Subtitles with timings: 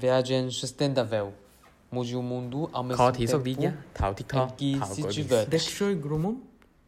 [0.00, 1.32] viagem sustentável.
[1.90, 4.78] Mude o mundo ao mesmo Khó thí tempo sốc tí nhá Thảo TikTok em que
[4.78, 5.50] Thảo se gọi diverte.
[5.50, 6.36] Dekshoi grumon,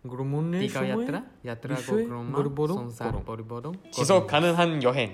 [0.04, 3.24] grumon ne Tiga shumoe, yatra, yatra Ishoi, gogroma, gorbodo, sonsa 고로.
[3.24, 3.72] boribodo.
[3.92, 5.12] 지속 가능한 여행.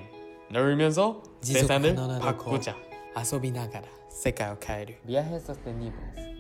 [0.50, 2.75] 놀면서 지속 세상을 가능하다 바꾸자.
[3.14, 4.95] 遊びながら世界を変える。
[5.06, 5.93] Viajes sostenibles.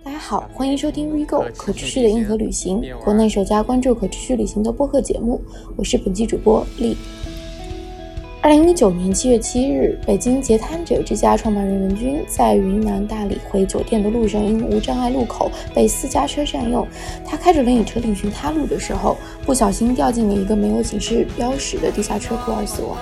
[0.02, 5.40] 大家好，欢迎收听 WeGo 可持续的硬核旅行，国内首家关注可持续旅行的播客节目。
[5.76, 6.96] 我是本期主播丽。
[8.41, 16.87] 二零一九年七月七日，北京截瘫者之家创办人文军在云南大理回酒店的路上，因无障碍路口被私家车占用，
[17.25, 22.97] 他开着轮椅车另寻他路的时候，不小心掉进了一个没有警示标识的地下车库而死亡。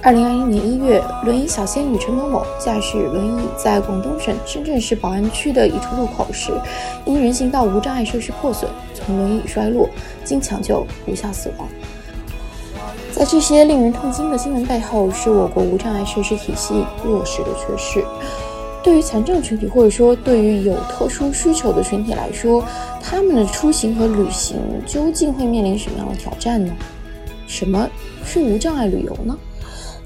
[0.00, 6.52] 二零二一年一月，轮椅小仙女陈某某驾驶轮椅在广东省深圳市宝安区的一处路口时，
[7.04, 9.90] 因人行道无障碍设施破损，从轮椅摔落，
[10.22, 11.68] 经抢救无效死亡。
[13.18, 18.04] 在这些令人痛心的新闻背后，是我国无障碍设施体系落实的缺失。
[18.80, 22.62] 对于残障群体，或者说对于有特殊需求的群体来说，
[23.02, 26.72] 他们的出行和旅行究竟会面临什么样的挑战呢？
[27.48, 27.88] 什么
[28.24, 29.36] 是无障碍旅游呢？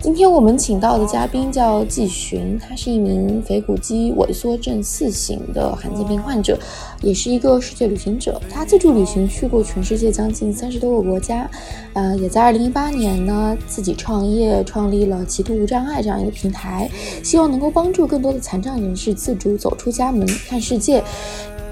[0.03, 6.58] 今天我们请到的嘉宾叫季寻，他是一名腓骨肌萎缩症四型的罕见病患者，
[7.03, 8.42] 也是一个世界旅行者。
[8.50, 11.48] 他自助旅行去过全世界将近三十多个国家，
[11.92, 16.91] 呃，也在二零一八年呢自己创业，创立了极度无障碍这样一个平台，
[17.23, 21.00] 希望能够帮助更多的残障人士自主走出家门看世界，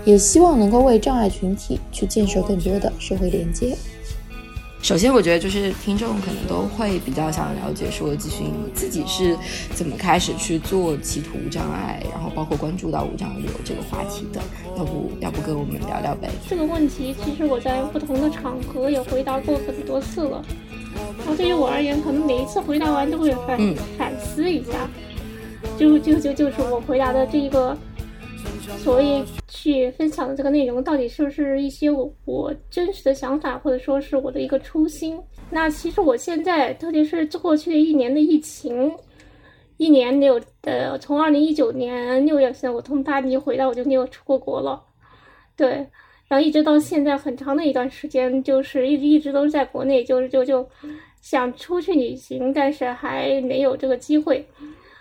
[0.04, 3.76] 也希望能够为障碍群体去建设更多的社会连接。
[4.82, 9.36] 首先，我觉得就是听众可能都会比较想了解，说咨询自己是
[9.74, 14.40] 怎么开始去做歧途无障碍，然后包括关注到无障碍旅游这个话题的。
[14.76, 16.30] 要不要不跟我们聊聊呗？
[16.48, 20.42] 这个问题其实我在不同的场合也回答过很多次了。
[21.18, 24.88] 然后对于我而言，可能每一次回答完都会反、嗯反思一下，
[25.78, 27.76] 就就就就是我回答的这一个
[28.82, 29.22] 所谓
[29.60, 35.20] 去分享的这个内容，到底是不是一些我我真实的想法，或者说是我的一个初心？
[35.50, 38.90] 那其实我现在，特别是过去一年的疫情，
[39.76, 44.82] 一年没有呃，从二零一九年六月份我从巴黎回来，我就没有出过国了，
[45.54, 45.86] 对。
[46.26, 50.66] 然后一直到现在很长的一段时间，就是一直一直都是在国内，就是就就
[51.20, 54.42] 想出去旅行，但是还没有这个机会。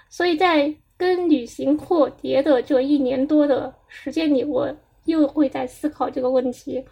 [0.09, 4.69] 所以在跟旅行阔别的这一年多的时间里，我
[5.05, 6.83] 又会在思考这个问题，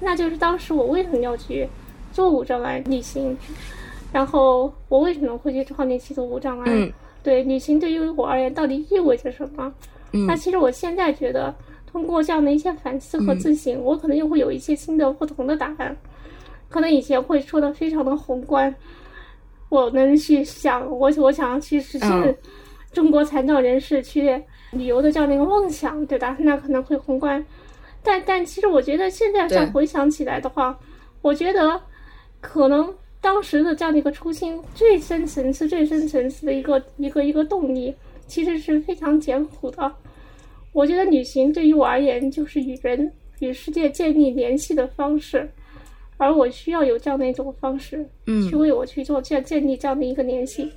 [0.00, 1.66] 那就是当时我为什么要去
[2.12, 3.38] 做无障碍旅行，
[4.12, 6.64] 然后我为什么会去创立奇途无障碍？
[6.68, 6.92] 嗯
[7.22, 9.72] 对旅行对于我而言到底意味着什么？
[10.12, 11.54] 嗯那其实我现在觉得，
[11.86, 15.96] 通过这样的一些反思和自省，我可能又会有一些新的不同的答案。
[16.68, 18.74] 可能以前会说的非常的宏观，
[19.68, 22.38] 我能去想，我我想要去实嗯现
[22.96, 26.34] 中国残障人士去旅游的这样的一个梦想，对吧？
[26.40, 27.44] 那可能会宏观，
[28.02, 30.78] 但但其实我觉得现在再回想起来的话，
[31.20, 31.78] 我觉得
[32.40, 32.90] 可能
[33.20, 37.94] 当时的这样的一个初心，最深层次、最深层次的一个一个一个动力，
[38.26, 39.92] 其实是非常简朴的。
[40.72, 45.46] 我觉得旅行对于我而言，就是与人与世界建立联系的方式，
[46.16, 50.72] 而我需要有这样的一种方式，嗯去为我去做这样建立这样的一个联系，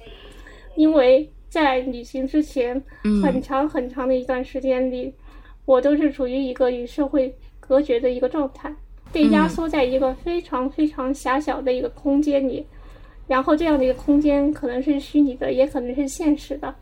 [0.76, 5.14] 因为在旅行之前，嗯很长很长的一段时间里，
[5.66, 8.74] 我都是处于一个与社会隔绝的一个状态，
[9.12, 12.66] 被压缩在一个非常非常狭小的一个空间里，
[13.28, 16.74] 然后这样的一个空间可能是虚拟的，也可能是现实的。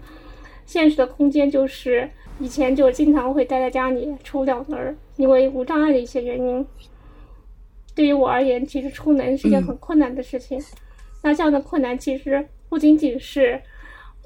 [0.66, 6.66] 现实的空间就是以前就经常会待在家里出不了门儿，因为无障碍的一些原因。
[7.96, 10.62] 对于我而言，其实出门是件很困难的事情。
[11.24, 13.60] 那这样的困难其实不仅仅是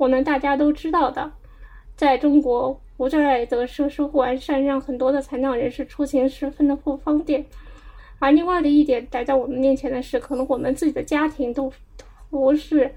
[0.02, 1.32] 我们大家都知道的，
[1.96, 7.46] 在中国无障碍的设施不完善，让很多的残障人士出行十分的不方便。
[8.18, 11.72] 而另外的一点摆在我们面前的是，可能我们自己的家庭都
[12.32, 12.92] 不是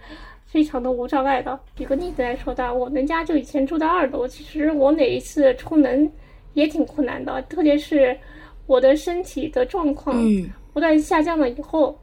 [0.46, 1.61] 非常的无障碍的。
[1.76, 6.11] 举个例子来说的，我们家就以前住在二楼，其实我哪一次出门
[6.55, 8.19] 也挺困难的，特别是
[8.64, 12.00] 我的身体的状况嗯不断下降了以后，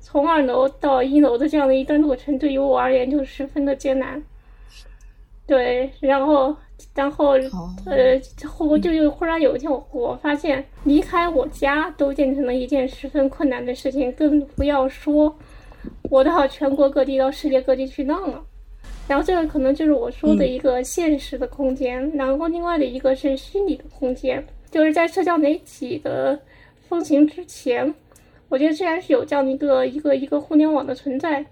[0.00, 4.20] 从二楼到一楼的这样的一段路程，对于我而言就十分的艰难。
[5.50, 6.56] 对，然后，
[6.94, 15.36] 然后，哦呃，后就又忽然有一天我，我发现离开我家都变成了一件十分困难的事情，更不要说
[16.08, 18.40] 我到全国各地、到世界各地去浪了。
[19.08, 26.38] 然后这个可能就是我说的一个现实的空间，然后另外的一个是虚拟的空间，就是在社交媒体的
[26.88, 27.92] 风行之前，
[28.48, 31.44] 我觉得虽然是有这样的一个一个一个互联网的存在，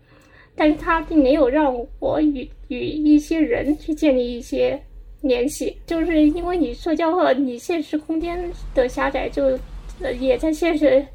[0.58, 4.78] 但是他并没有让我与与一些人去建立一些
[5.22, 9.58] 联系，就是因为你社交和你现实空间的狭窄，就
[10.00, 11.06] 呃也在现实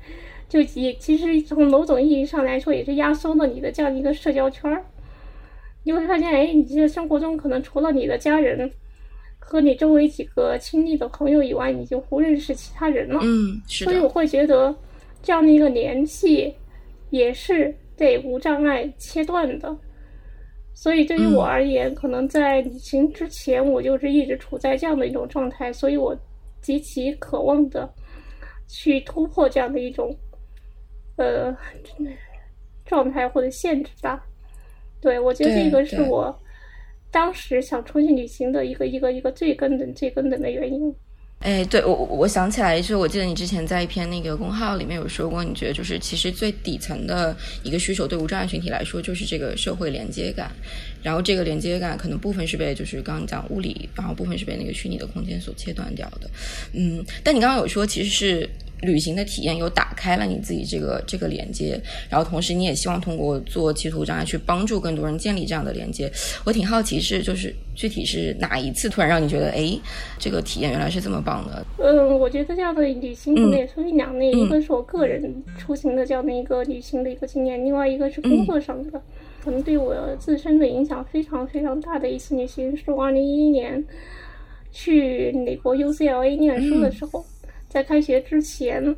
[0.49, 4.83] 就也其实从某种意义上来说，也是压缩了你的这样一个社交圈儿。
[5.83, 8.71] 你会发现，哎，你这生活中可能除了你的家人
[9.37, 13.19] 和你周围几个亲密的朋友以外，你就不认识其他人了。
[13.21, 14.73] 嗯，是所以我会觉得
[15.21, 16.53] 这样的一个联系
[17.09, 19.77] 也是被无障碍切断的。
[20.75, 26.17] 所以对于我而言，可能在旅行之前，我就是一直处在这样的一种状态，所以我
[26.61, 27.87] 极其渴望的
[28.67, 30.15] 去突破这样的一种
[31.17, 31.55] 呃
[32.85, 34.25] 状态或者限制吧。
[34.99, 36.35] 对，我觉得这个是我
[37.11, 40.93] 当时想出去旅行的一个一个一个最根本、最根本的原因。
[41.43, 50.49] 哎，对我我想起来，就是我记得你之前在一篇那个公号里面有说过，你觉得就是其实最底层的一个需求，对无障碍群体来说，就是这个社会连接感。
[51.03, 56.29] 然后这个连接感可能部分是被就是刚刚讲物理，然后部分是被那个虚拟的空间所切断掉的。
[56.71, 58.49] 嗯，但你刚刚有说其实是。
[58.83, 66.11] 旅行的体验又打开了你自己这个这个连接，然后同时你也希望通过做企图障碍去帮助更多人建立这样的连接。
[66.45, 69.77] 我挺好奇是就是具体是哪一次突然让你觉得哎
[70.19, 71.65] 这个体验原来是这么棒的？
[71.79, 79.01] 嗯，我觉得这样的旅行可能也分为两类，一个是我个人出行的这样的一个旅行的一个经验，另外一个是工作上的，
[79.43, 83.83] 可能对我自身的影响非常非常大的一次旅行，是我二零一一年
[84.71, 87.25] 去美国 UCLA 念书的时候。
[87.73, 88.95] 在开学之前，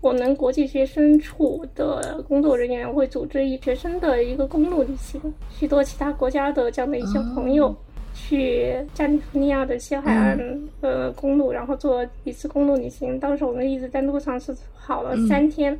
[0.00, 5.22] 我们国际学生处的工作人员会组织一学生的一个公路旅行，
[5.56, 7.72] 许多其他国家的这样的一些朋友
[8.12, 10.36] 去加利福尼亚的西海岸
[10.80, 13.20] 呃公路，然后做一次公路旅行。
[13.20, 14.52] 当时我们一直在路上是
[14.84, 15.78] 跑了三天，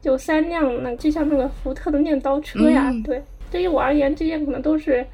[0.00, 2.90] 有三辆那就像那个福特的面包车呀。
[3.04, 5.06] 对，对于我而言，这些可能都是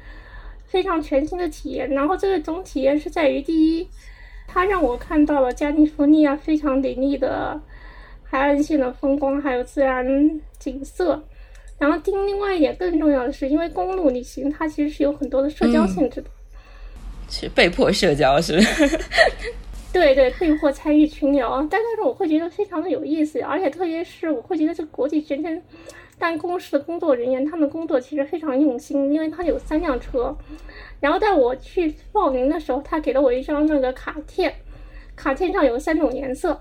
[0.65, 1.89] 非常全新的体验。
[1.89, 3.85] 然后这个总体验是在于第一。
[4.47, 7.61] 它让我看到了加利福尼亚非常美丽的
[8.23, 10.05] 海岸线的风光，还有自然
[10.57, 11.21] 景色。
[11.77, 16.29] 然后，另另外一点更重要的是，因为公路旅行它其实是有很多的社交性质的，
[17.29, 18.59] 是被迫社交， 是？
[19.93, 21.65] 对对，被迫参与群聊。
[21.69, 25.61] 但是我会觉得非常的有意思，而且特别是我会觉得这个国际学生
[26.19, 30.35] 办公室的工作人员，他们工作其实非常用心，因为他有三辆车。
[30.99, 34.53] 然后在我去报名的时候，他给了我一张那个卡片，
[35.15, 36.59] 卡片上有三种颜色，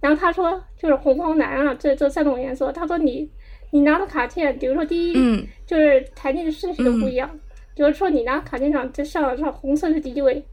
[0.00, 2.72] 然后他说就是红黄蓝啊，这这三种颜色。
[2.72, 3.30] 他说你
[3.70, 7.30] 你拿的卡片，比如说第一就是排列的顺序都不一样，
[7.74, 10.44] 比如说你拿卡片上这上上红色是第一位，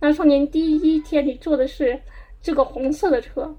[0.00, 2.00] 那说明第一天你坐的是
[2.42, 3.54] 这个红色的车，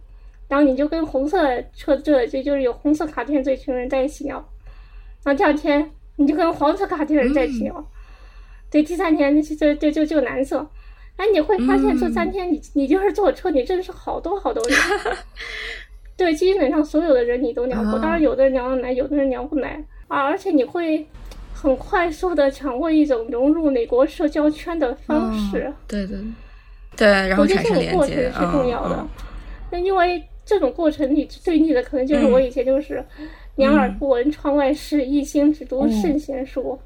[0.50, 1.40] 然后你就跟红色
[1.74, 4.36] 车这就就是有红色卡片这群人在一起聊，
[5.24, 7.88] 然后第二天你就跟黄色卡片的人在一起聊。
[8.72, 10.68] 对，第三天就就就就蓝色，
[11.16, 14.78] 哎，你会发现这三天你你就是坐车，你认识好多好多人。
[16.16, 20.22] 对，基本上所有的人你都聊过，当然有的人聊得来，有的人聊不来啊。
[20.24, 21.08] 而且你会
[21.54, 25.74] 很快速的掌握一种融入美国社交圈的方式。
[25.88, 26.18] 对对
[26.96, 27.98] 对，然后产生连接。
[27.98, 29.08] 我觉得这个过程是重要的。
[29.72, 33.06] 那因为这种过程，你对你的可能就是我以前就是
[33.58, 36.80] 两耳不闻窗外事，一心只读圣贤书，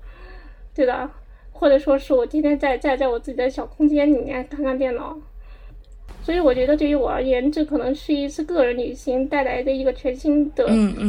[0.75, 1.09] 对的。
[1.55, 5.17] 或者说是我天天在在在我自己的小空间里面看看电脑，
[6.21, 10.67] 所以我觉得对于我而言，这可能是一次个人旅行带来的一个全新的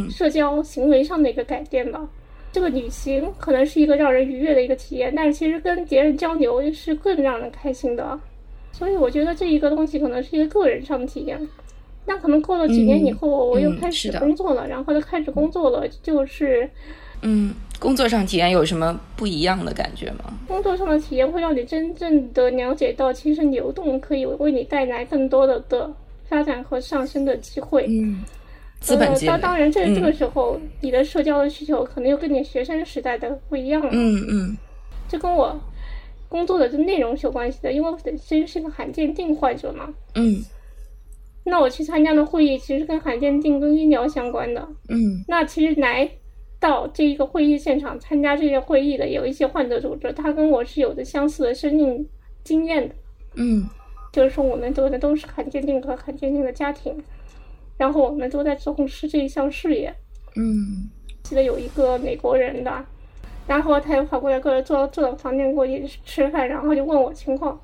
[0.08, 2.08] 社交行为上的一个改变吧。
[2.52, 8.20] 这个旅行可能是一个让人愉悦的一个体验，但是其实跟别人交流是更让人开心的。
[8.70, 11.48] 所以我觉得这一个东西可能是一个个人上的体验。
[12.06, 16.68] 那可能过了几年以后，我又开始工作了，然后就开始工作了，就是
[17.22, 17.54] 嗯。
[17.80, 20.32] 工作上体验有什么不一样的感觉吗？
[20.46, 25.92] 工作上的体验会让你真正的了解到，其实流动可以为你带来更多的的
[26.26, 27.84] 发展和上升的机会。
[27.88, 28.22] 嗯，
[28.80, 29.32] 资本积累。
[29.32, 33.90] 当当然，这这个时候你的社交的需求可能又跟你学生时代的不一样了。
[33.92, 34.56] 嗯嗯，
[35.08, 35.60] 这跟我
[36.28, 39.92] 工作的这内容是有关系的，因为我本身是个罕见病患者嘛。
[40.14, 40.42] 嗯，
[41.44, 44.68] 那我去参加的会议其实跟罕见病跟医疗相关的。
[44.88, 46.10] 嗯，那其实来。
[46.60, 52.08] 到这一个会议现场参加这些会议的有一些患者组织，他跟我是有着相似的生命
[52.42, 52.94] 经验的。
[53.34, 53.68] 嗯，
[54.10, 56.96] 就是说我们都的都是罕见病和罕见病的家庭，
[57.76, 59.94] 然后我们都在从事这一项事业。
[60.36, 60.88] 嗯，
[61.22, 62.86] 记得有一个美国人的，
[63.46, 67.60] 然后他又跑过来过来坐坐到房间过去吃饭，然后就问我情况。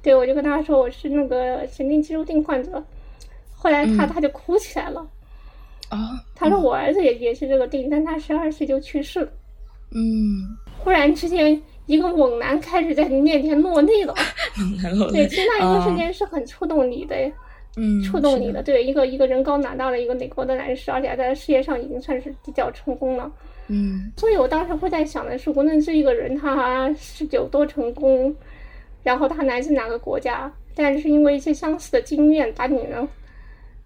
[0.00, 2.82] 对我就跟他说我是那个神经肌肉病患者，
[3.58, 5.06] 后来他他就哭起来了。
[5.88, 9.28] 啊，他说我儿子也也是这个病，但他十二岁就去世了。
[9.90, 14.14] 嗯，忽然之间一个猛男开始在你面前落泪了。
[15.10, 17.16] 对，其实那一个瞬间是很触动你的，
[17.76, 18.62] 嗯，触动你的。
[18.62, 23.32] 对，一个一个人高马大的一个美国的男士，而且在事业上已经算是比较成功了。
[23.68, 28.34] 嗯，所以我当时会在想的是，无论这一个人他是有多成功，
[29.02, 33.08] 然后他来自哪个国家，但是因为一些相似的经验把你能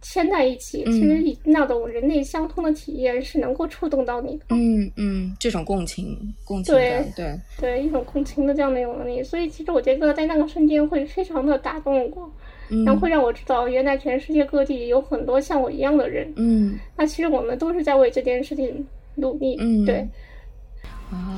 [0.02, 4.44] 牵在一起，其实以那种人类相通的体验是能够触动到你的。
[4.50, 9.22] 嗯嗯，这种共情，共情对对对，一种共情的这样的一种能力。
[9.22, 12.30] 所以其实我觉得在那个瞬间会非常的打动我，
[12.68, 16.30] 嗯然后会让我知道，原来全世界各地有很多像我一样的人。
[16.36, 19.56] 嗯那其实我们都是在为这件事情努力。
[19.60, 20.06] 嗯对。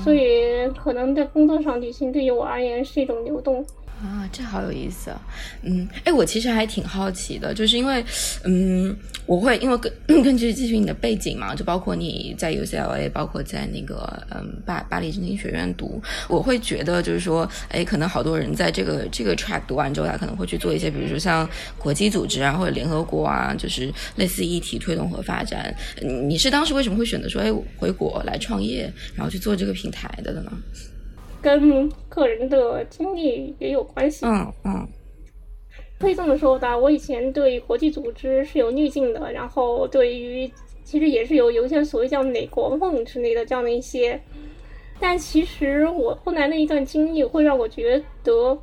[0.04, 3.64] 所以，可能在工作上，旅行对于我而言是一种流动。
[4.02, 5.20] 啊，这好有意思啊！
[5.62, 8.04] 嗯，哎，我其实还挺好奇的，就是因为，
[8.44, 9.90] 嗯，我会因为根
[10.22, 21.48] 根据继续你的背景嘛，就包括你在 UCLA，包括在那个嗯巴巴黎政经学院读，我会觉得就是说，哎，可能好多人在这个这个 track 读完之后，他可能会去做一些，比如说像
[21.78, 25.74] 国际组织啊，或者联合国啊，就是类似议题推动和发展。
[26.28, 30.52] 你是当时为什么会选择说，哎，回国来创业，然后去做这个平台的呢？
[31.44, 34.24] 跟个人的经历也有关系。
[34.24, 34.88] 嗯嗯
[36.00, 40.50] 可以这么说吧，我以前对国际组织是有滤镜的，然后对于
[40.82, 44.20] 其实也是有有一些所谓叫美国梦之类的这样的一些，
[44.98, 48.58] 但其实我后来那一段经历会让我觉得，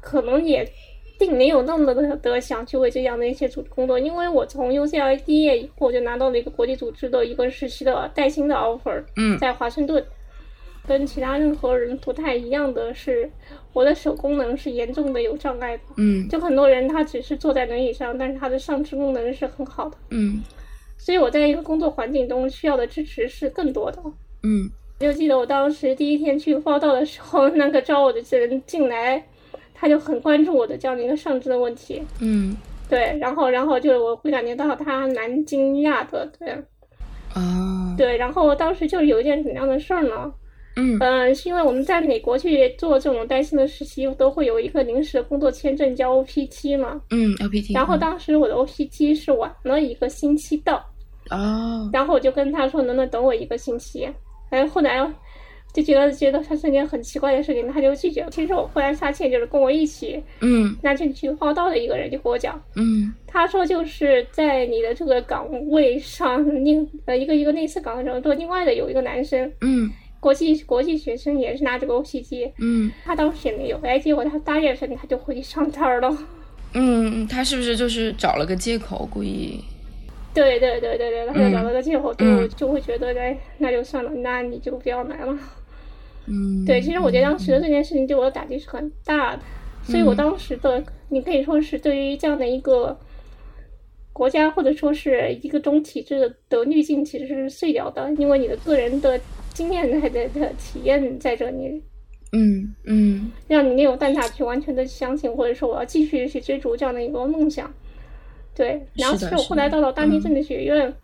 [0.00, 0.68] 可能也
[1.18, 10.04] 并没有那么的的想去为这样的一些组织工作，因为我从 UCLA 毕业以后就拿到了一个国际组织的一个实习的带薪的 offer，嗯在华盛顿。
[10.88, 13.30] 跟其他任何人不太一样的是，
[13.74, 15.82] 我的手功能是严重的有障碍的。
[15.98, 20.42] 嗯就很多人他只是坐在轮椅上，但是他的上肢功能是很好的，嗯
[20.96, 24.02] 所以我在一个工作环境中需要的支持是更多的。
[24.42, 24.68] 嗯
[24.98, 29.24] 就记得我当时第一天去报道的时候， 那个招我的人进来，
[29.74, 32.02] 他就很关注我的这样的一个上肢的问题。
[32.20, 32.56] 嗯
[32.88, 36.48] 对，然后然后就是我会感觉到他蛮惊讶的，对
[37.34, 40.32] 啊对，然后当时就是有一件怎样的事儿呢？
[40.80, 47.00] 嗯嗯，是因为我们在美国去做这种带薪的实习，都会有一个临时的工作签证叫 OPT 嘛。
[47.10, 50.76] 嗯，OPT 然后当时我的 OPT 是晚了一个星期到，
[51.30, 54.08] 哦然后我就跟他说能不能等我一个星期。
[54.50, 54.98] 哎，后来
[55.74, 58.30] 就觉得觉得他是一件很奇怪的事情，他就拒绝了。
[58.30, 72.90] 其实我后来发现，就是跟我一起嗯那天去报道的一个人就跟我讲，嗯他说就是在你的这个岗位上，另呃一个一个类似岗位上，做另外的有一个男生，嗯国际国际学生也是拿这个 OPT，嗯。
[73.04, 76.18] 他当时也没有，哎，结果他大月份他就回去上班了。
[76.74, 79.62] 嗯，他是不是就是找了个借口故意？
[80.34, 82.48] 对对对对对，他就找了个借口，就、嗯。
[82.56, 85.38] 就会觉得，哎，那就算了，那你就不要来了。
[86.26, 89.42] 嗯，对，其实我觉得当时的这件事情对我的打击是很大的，
[89.82, 92.98] 所以我当时的，你可以说是对于这样的一个
[94.12, 99.18] 国家或者说是一个中体制的滤镜其实是碎掉的，因为你的个人的
[99.58, 101.82] 经验在的的体验在这里，
[102.30, 107.68] 嗯嗯让你没有办法去完全的相信，或者说我要继续去追逐这样的一个梦想。
[108.54, 110.94] 对，然后其实我后来到了大地政治学院。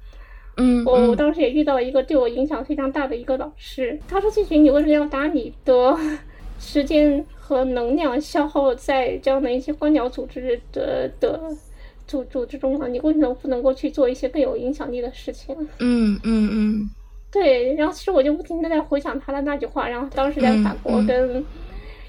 [0.56, 5.98] 嗯，我当时也遇到了一个对我影响非常大的一个老师，他说：“季群，你为什么要把你的
[6.60, 11.40] 时间和能量消耗在这样的一些官僚组织的的
[12.06, 12.86] 组组织中呢？
[12.86, 16.90] 你为什么不能够去做一些更有影响力的事情？”嗯嗯嗯
[17.34, 21.44] 对，然后其实我就不停的在回想他的那句话，然后当时在法国跟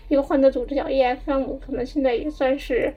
[0.08, 2.94] 一个患者组织叫 EFM，可能现在也算是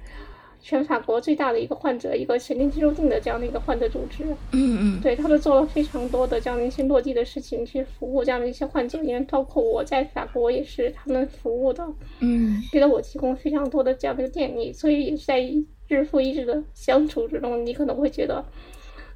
[0.60, 4.24] 全法国最大的一个患者一个神经肌肉病的这样的一个患者组织。
[4.52, 5.00] 嗯嗯。
[5.00, 11.82] 对，他们做了非常多的这样的一些落地的事情，去服务这样的一些患者，因为包括我在法国也是他们服务的，
[12.20, 12.62] 嗯。
[12.70, 15.42] 给了我提供非常多的这样的一个便利，所以也是在
[15.88, 18.44] 日复一日的相处之中，你可能会觉得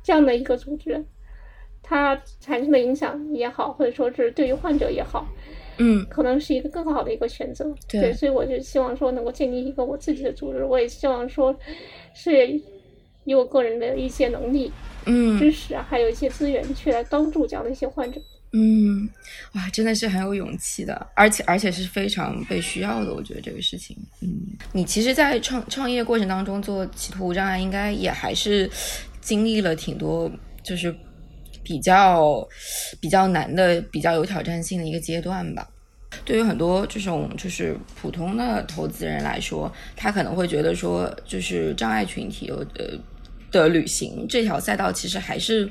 [0.03, 1.05] 这样的一个组织，
[1.83, 5.27] 它产生的影响也好，或者说是对于患者也好，
[5.79, 7.75] 嗯可能是一个更好的一个选择。
[7.89, 11.55] 对所以我就希望说能够建立一个我自己的组织，我也希望说
[12.15, 12.49] 是
[13.25, 14.73] 以我个人的一些能力。
[15.05, 18.21] 嗯知识啊，还有一些资源去来帮助这样的一些患者。
[18.53, 19.09] 嗯，
[19.55, 23.13] 哇，真的是很有勇气的，而且而且是非常被需要的。
[23.13, 24.29] 我觉得这个事情，嗯，
[24.73, 28.71] 你其实，在创创业过程当中做企图无障碍，应该也还是
[29.21, 30.31] 经历了挺多，
[30.63, 30.95] 就是
[31.63, 32.47] 比较
[33.01, 35.69] 比较难的、比较有挑战性的一个阶段吧。
[36.25, 42.67] 对于很多这种就是普通的投资人来说，他可能会觉得说，就是障碍群体呃
[43.51, 45.69] 的旅行这条赛道，其实还是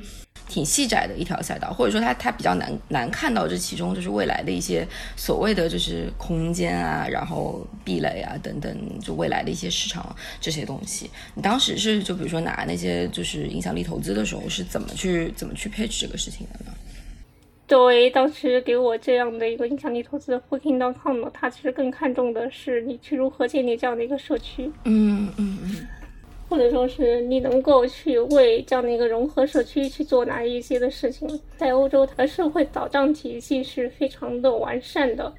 [0.51, 11.10] 挺细窄的一条赛道，或者说它它比较难难看到这其中就是未来的一些所谓的就是空间啊，然后壁垒啊等等，就未来的一些市场这些东西。
[11.36, 16.74] 你当时是就比如说拿那些就是影响力投资的时候是怎么去怎么去配置这个事情的呢？
[17.65, 25.88] 对，当时给我这样的一个影响力投资的 Booking.com 呢，它其实更看重的是你去如何建立这样的一个社区，嗯嗯嗯，
[26.51, 31.39] 或者说是你能够去为这样的一个融合社区去做哪一些的事情。
[31.55, 35.34] 在欧洲，它的社会保障体系是非常的完善的。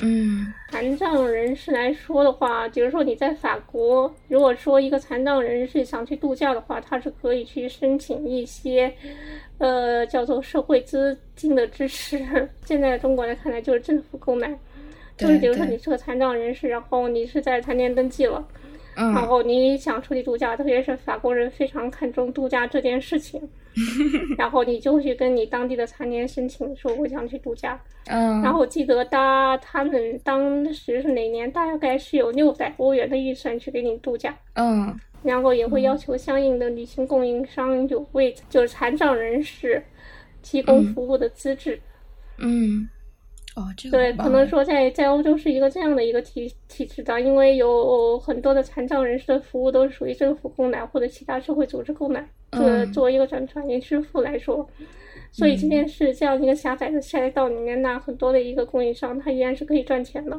[0.00, 8.92] 嗯，残障人士来说的话，比如说你在法国，如果说一个残障人士想去度假的话，他是可以去申请一些。
[9.56, 12.24] 呃，叫做社会资金的支持。
[12.64, 14.56] 现在中国来看来，就是政府购买，
[15.16, 18.46] 就是比如说你是个残障人士，然后你是在残联登记了，
[18.98, 23.40] 然后你想出去度假，特别是法国人非常看重度假这件事情，
[24.36, 27.80] 然后你就去跟你当地的残联申请说我想去度假。
[28.06, 34.36] 嗯，然后我记得他他们当时是哪年，大概是有六百欧元的预算去给你度假。
[34.54, 34.98] 嗯。
[35.24, 39.82] 然后也会要求相应的旅行供应商有为就是残障人士
[40.42, 41.78] 提供服务的资质。
[42.36, 42.88] 嗯，
[43.58, 54.64] 哦，这个对，可能说在在欧洲是一个这样的一个体体制的，因为有很多的残障人士的服务都是属于政府购买或者其他社会组织购买，作作为一个转转业支付来说，
[55.32, 60.36] 所以即便是这样一个狭窄的赛道里面，那很多的一个供应商他依然是可以赚钱的。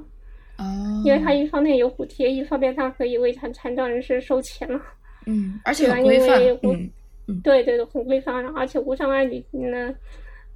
[0.58, 4.82] 哦，因为他一方面有补贴，一方面他可以为残残障人士收钱嘛。
[5.26, 6.42] 嗯，而且很规范。
[6.64, 6.90] 嗯
[7.28, 9.94] 嗯，对对对，很规范，而且无障碍旅行呢，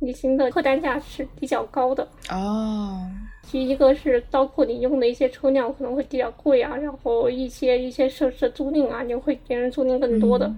[0.03, 2.07] 旅行的客单价是比较高的。
[2.29, 3.09] 哦，
[3.43, 10.53] 其一个是包括你用的一些车辆可能会比较贵啊，然后一些一些设施租赁啊，你会别人租赁更多的。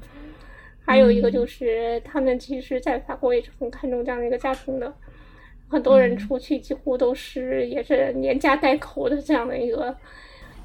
[0.86, 4.94] 还有一个就是他们其实，在法国也是很看重这样的一个家庭的。
[5.68, 9.96] 很多人出去几乎都是也是连家带口的这样的一个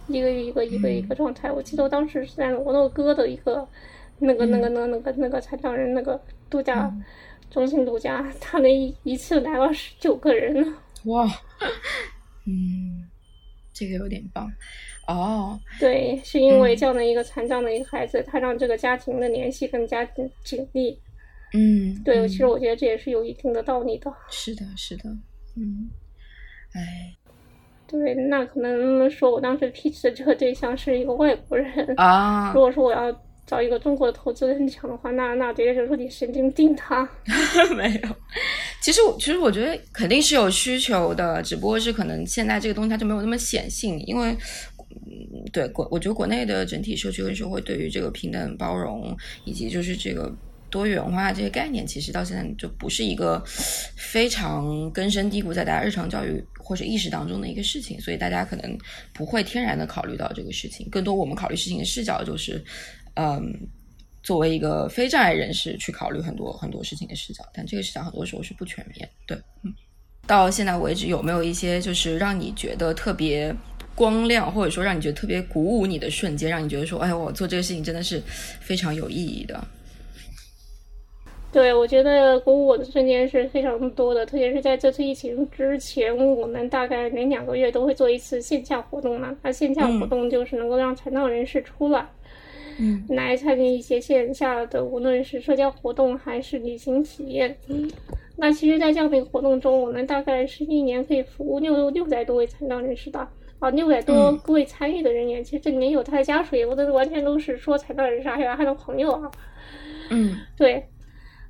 [0.09, 1.51] 一个一个一个一个状态。
[1.51, 3.66] 我记得我当时是在摩洛哥的一个
[4.19, 6.95] 那个那个那个那个那个残障人那个度假
[7.51, 10.75] 中心度假， 他那一一次来了十九个人呢。
[11.05, 11.27] 哇，
[12.47, 13.09] 嗯，
[13.73, 14.51] 这个有点棒
[15.09, 15.59] 哦。
[15.79, 20.05] 对，是因为这样的一个残障的一个孩子，他让这个家庭的联系更加
[20.45, 20.99] 紧密。
[21.53, 24.13] 嗯，对，其实我觉得这也是有一定的道理的。
[24.31, 25.11] 是的，是的，
[25.57, 25.91] 嗯，
[26.73, 27.17] 哎，
[27.89, 32.53] 对，那可能说我当时 pitch 的这个对象是一个外国人啊。
[32.55, 33.11] 如果说我要
[33.51, 37.03] 找一个中国的投资人讲的话，那那别人说你神经病，他
[37.75, 38.17] 没有。
[38.81, 50.33] 其实我其实我觉得肯定是有需求的，只不过是可能现在这个东西它就没有那么显性，因为嗯，对国我觉得国内的整体社区跟社会对于这个平等包容以及就是这个。
[50.73, 53.43] 多元化这些概念，其实到现在就不是一个
[53.97, 58.79] 非常根深蒂固在大家日常教育或者意识当中的一个事情，所以大家可能
[59.13, 60.89] 不会天然的考虑到这个事情。
[60.89, 62.65] 更多我们考虑事情的视角就是，
[63.14, 63.68] 嗯，
[64.23, 69.09] 作为一个非障碍人士去考虑很多很多事情的视角，但这个视角很多时候是不全面。
[69.27, 69.75] 对，嗯。
[70.27, 73.53] 到现在为止，有没有一些就是让你觉得特别
[73.96, 78.23] 光亮，或者说让你觉得特别鼓舞你的瞬间，让你觉得说，哎，我做这个事情真的是
[78.61, 79.61] 非常有意义的？
[81.53, 89.37] 对，我觉得鼓舞我的瞬间是非常多的，特别是在这次疫情之前，我们大概每两个月都会做一次线下活动嘛。
[89.42, 92.20] 那线下活动就是能够让残障人士出来，嗯，
[93.09, 97.57] 来参与一些线下的，无论是社交活动还是旅行体验。
[98.37, 103.29] 那其实，在这样的一个活动中，我们大概是一年可以服务六六百多位残障人士的
[103.59, 105.45] 啊，六百多位参与的人员。
[105.45, 109.31] 其实这里面有他的家属，也不都完全都是说残障人士，还有他的朋友啊。
[110.09, 110.83] 嗯，对。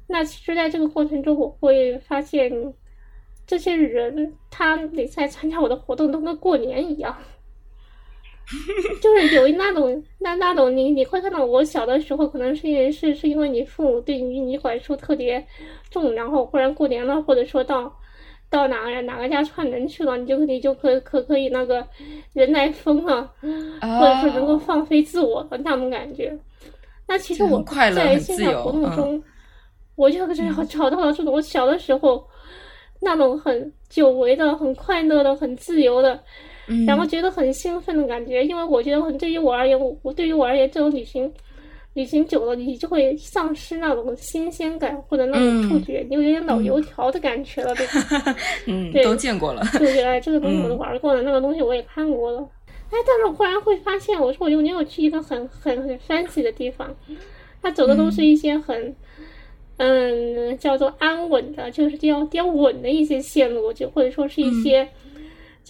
[0.08, 2.50] 那其实，在这个过程中，我会发现，
[3.46, 7.16] 这些人他每次来参加我的活动，都跟过年一样，
[9.00, 15.44] 就是有那种那那种你你会看到，我小的时候可能是因为是是因为你父母对你你管束特别
[15.90, 17.92] 重，然后忽然过年了，或者说到
[18.48, 21.86] 到哪个哪个家串门去了，你就你就可可可以那个
[22.32, 26.36] 人来疯了，或者是能够放飞自我的那种感觉。
[27.06, 27.62] 那其实我
[27.94, 29.22] 在线下活动中。
[29.96, 32.26] 我就是找 找到了这种我小的时候
[33.02, 36.18] 那种很久违的、很快乐的、很自由的，
[36.86, 38.44] 然后觉得很兴奋的感觉。
[38.44, 41.32] 因为我觉得，很对于我而言，我我对于我而言，这种旅行
[41.94, 48.36] 旅行久了，你就会丧失那种新鲜感或者那种触觉，你有点老油条的感觉了， 对吧？
[48.66, 49.62] 嗯，都见过了。
[49.72, 52.40] 就觉得这个东西我都玩过了，那个东西我也看过了。
[52.90, 56.94] 哎，但是我忽然会发现，我说我有没有去一个很很很 fancy 的地方？
[57.62, 58.94] 他走的都是一些很。
[59.82, 64.86] 嗯，叫做安稳的，就是比较比较稳的一些线路，就或者说是一些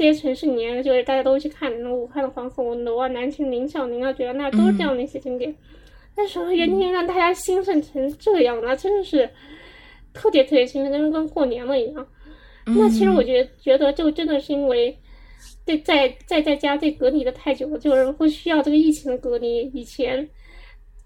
[0.00, 5.54] 这些城市里面，就是大家都去看那武汉的黄鹤楼啊、南京林小宁啊，觉得那都是这样的一些景点。
[6.16, 9.28] 但是原天让大家兴奋成这样，那真的是
[10.14, 12.06] 特别特别兴奋，跟跟过年了一样。
[12.64, 14.96] 那其实我觉得觉得就真的是因为
[15.66, 19.70] 对在在在家被隔离的太久了，就是不需要这个疫情的隔离。
[19.74, 20.26] 以前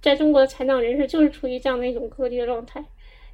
[0.01, 2.85] 在中国的残障人士就是处于这样的一种隔离的状态，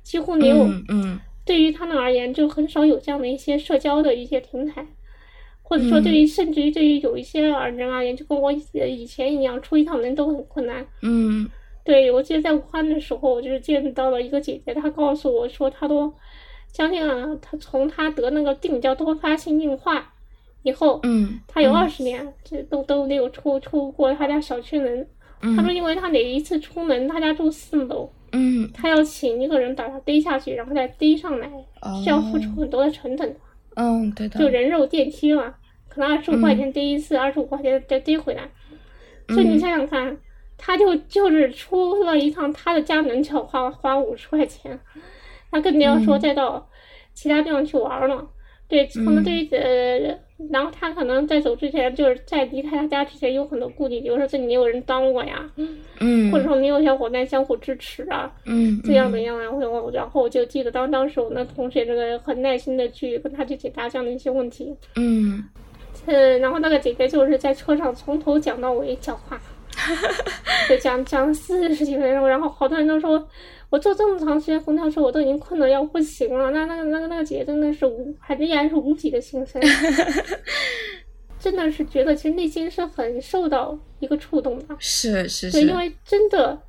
[0.02, 0.66] 几乎没有。
[0.88, 4.86] 嗯，对于他们而言，就很少有这样的一些社交的一些平台，
[5.70, 10.84] 或者说对于甚至于对于有一些人而言，就跟我以前一样，出一趟门都很困难。
[11.00, 11.48] 嗯。
[11.84, 16.12] 对，我记得在武汉的时候，我就是见到了一个姐姐，她告诉我说，她都
[16.72, 20.12] 将近啊，她从她得那个病叫多发性硬化
[20.62, 25.06] 以后，嗯，她有二十年这都都没有出出过她家小区门。
[25.56, 31.50] 她说，因为她哪一次出门，她家住四楼，嗯，她要请一个人把她背下去，然后再背上来，
[32.04, 33.40] 是要付出很多的成本的。
[33.76, 35.54] 嗯，对的，就人肉电梯嘛，
[35.90, 38.48] 可能二十五块钱跌一次，二十五块钱再跌回来。
[39.28, 40.16] 所以你想想看。
[40.62, 44.78] 他就就是出了一趟他的家门就要花花五十块钱，
[45.50, 46.68] 那更不要说再到
[47.14, 48.28] 其他地方去玩了。
[48.68, 50.18] 对，可能对于呃，
[50.50, 55.50] 然后他可能在走之前，就是在离开他家之前有很多顾虑，比如说这里没有人帮我呀，
[55.96, 59.50] 嗯，或者说没有小伙伴相互支持啊，嗯，这样怎样呀？
[59.50, 65.42] 我然后我就记得当当时我那同学这个很耐心的去跟他去解答这样的一些问题，嗯，
[66.06, 69.40] 呃，然后那个姐姐就是在车上从头讲到尾讲话。
[70.68, 73.24] 就讲讲四十几分钟，然后好多人都说，
[73.70, 76.50] 我坐这么长时间公交车，我都已经困得要不行了。
[76.50, 79.62] 那那个那个那个姐姐真的是无，还依然是无比的心酸，
[81.38, 84.76] 真的是觉得其实内心是很受到一个触动的。
[84.78, 86.60] 是是是，对，因为真的，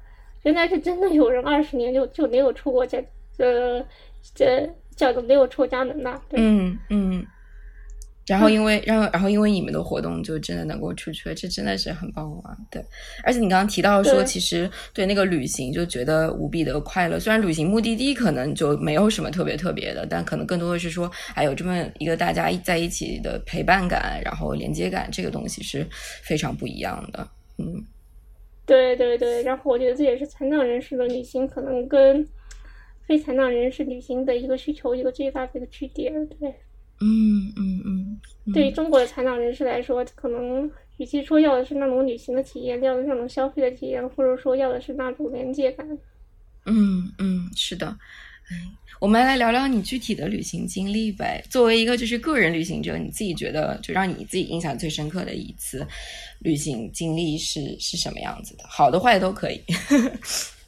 [0.44, 3.04] 原来是真的有人二十年就就没有出过家
[3.40, 3.84] 呃
[4.34, 6.22] 这叫做没有出家门呐。
[6.32, 7.26] 嗯嗯。
[8.32, 12.56] 然后因为，然后然后因为你们的活动就真的能够出去，这真的是很棒啊！
[12.72, 12.82] 对，
[13.26, 17.20] 而且你刚刚提到说，其实对那个旅行就觉得无比的快乐。
[17.20, 25.86] 虽然旅行目的地可能就没有什么特别特别的，但可能更多的是说，还有这么一个大家在一起的陪伴感，然后连接感，这个东西是
[26.24, 27.28] 非常不一样的。
[27.58, 27.86] 嗯，
[28.66, 29.44] 对对对。
[29.44, 32.26] 然后我觉得这也是残障人士的旅行可能跟
[33.06, 36.10] 非残障人士旅行的一个需求一个最大的一个区别。
[36.40, 36.54] 对。
[37.02, 45.88] 嗯嗯嗯，对于中国的残障人士来说，可能与其说要的是那种旅行的体验，要的是那种消费的体验，或者说要的是那种连接感。
[46.66, 47.88] 嗯嗯，是的。
[47.88, 48.58] 哎，
[49.00, 51.44] 我们来聊聊你具体的旅行经历呗。
[51.50, 55.88] 作为一个就是个人旅行者，你自己觉得就让你自己印象最深刻的一次
[56.40, 58.64] 旅行经历是是什么样子的？
[58.68, 59.60] 好的坏的都可以。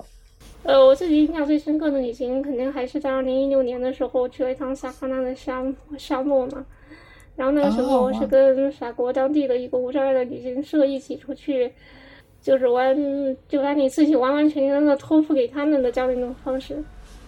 [0.63, 5.61] 呃，我自己印象最深刻的旅行，肯定还是在二零一六年的时候去了一趟撒哈拉的沙
[5.97, 6.65] 沙漠嘛。
[7.35, 11.69] 然后那个时候是跟法国当地的一个无障碍的旅行社一起出去，
[12.41, 12.95] 就是完，
[13.47, 16.81] 就把你自己完完全全的托付给他们的这样的一种方式。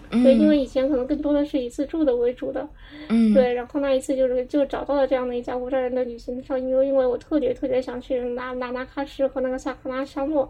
[0.08, 2.66] 对，因为以前可能更多的是以自助的为主的。
[3.08, 3.34] 嗯。
[3.34, 10.48] 对，然后那一次就是就找到了这样的一家无障碍的旅行社，因为因为我特别特别想去拿拿拿喀什和那个撒哈拉沙漠。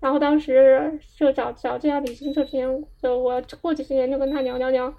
[0.00, 4.94] 然后当时就找找这家旅行社之前，就我过几十年就跟他聊聊聊，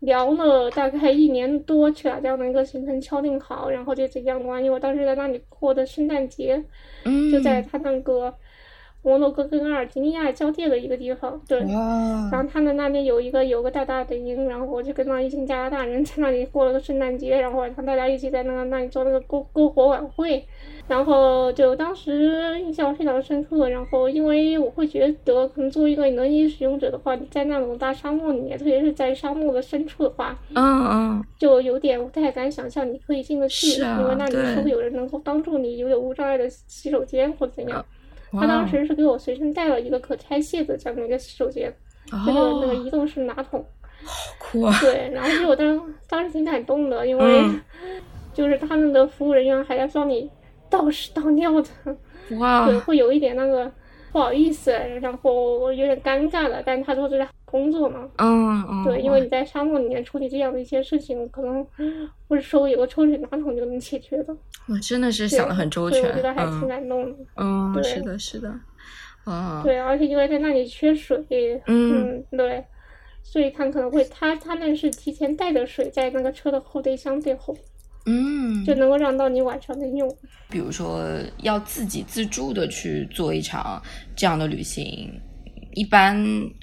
[0.00, 6.64] 聊了大概一年多，去把这样的一个行程敲定好，然后就怎样的话，因为我当时在那里过的圣诞节，
[7.30, 8.34] 就在他那个
[9.04, 20.44] 摩洛哥跟阿尔及利亚交界的一个地方，对，然后他们那边有一个有个大大的营，然后我就跟那一群加拿大人在那里过了个圣诞节，然后晚上大家一起在那个那里做那个篝篝火晚会。
[20.86, 37.82] 然后就当时印象非常深刻，然后因为我会觉得，可能作为一个轮椅使用者的话，你在那种大沙漠里面，特别是在沙漠的深处的话，嗯嗯，就有点不太敢想象你可以进得去，因为那里是不是有人能够帮助你，有有无障碍的洗手间或怎样？
[38.38, 41.74] 他当时是给我随身带了一个可拆卸的这样的一个洗手间，
[42.10, 43.64] 那个那个移动式马桶，
[44.04, 44.78] 好酷啊！
[44.80, 47.42] 对，然后我当当时挺感动的，因为
[48.34, 50.30] 就是他们的服务人员还在帮你。
[50.70, 51.68] 倒屎倒尿的，
[52.36, 53.70] 哇，对，会有一点那个
[54.10, 56.60] 不好意思，然后有点尴尬了。
[56.66, 61.64] 但他说这是工作嘛，嗯嗯，对，因为你在沙漠里面处理这样的一些事情，可能
[62.26, 64.36] 不是说有个抽水马桶就能解决的。
[64.66, 67.16] 我真的是想的很周全，我觉得还挺感动的。
[67.36, 68.52] 嗯，是的，是的，
[69.22, 72.64] 啊，对，而且因为在那里缺水，嗯，对，
[73.22, 77.56] 所以他可能会，他他那是提前带着水在那个车的后备箱最后。
[78.06, 80.14] 嗯，就能够让到你晚上能用。
[80.50, 81.02] 比如说，
[81.38, 83.80] 要自己自助的去做一场
[84.14, 85.10] 这样的旅行，
[85.74, 86.16] 一般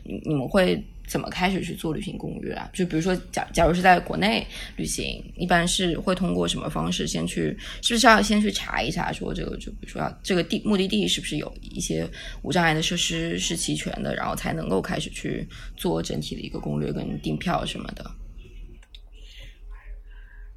[0.03, 2.69] 你们会怎么开始去做旅行攻略啊？
[2.73, 4.47] 就比如说，假假如是在国内
[4.77, 7.57] 旅行，一般是会通过什么方式先去？
[7.81, 12.07] 是不是要先去查一查，说这个就比如说要这个地目的地是不是有一些
[12.43, 15.45] 无障碍的设施是齐全的，然后才能够开始去
[15.75, 18.09] 做整体的一个攻略跟订票什么的。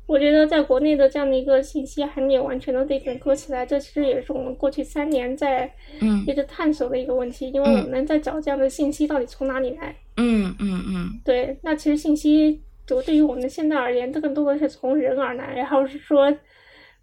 [0.07, 9.97] 我觉得在国内的这样的一个信息还没有完全的被整合起来，这其实也是我们过去三年在嗯一直探索的一个问题，因为我们在找这样的信息到底从哪里来。
[10.17, 16.33] 嗯嗯嗯对，那其实信息就对于我们现在而言，这更多的是从人而来，然后是说，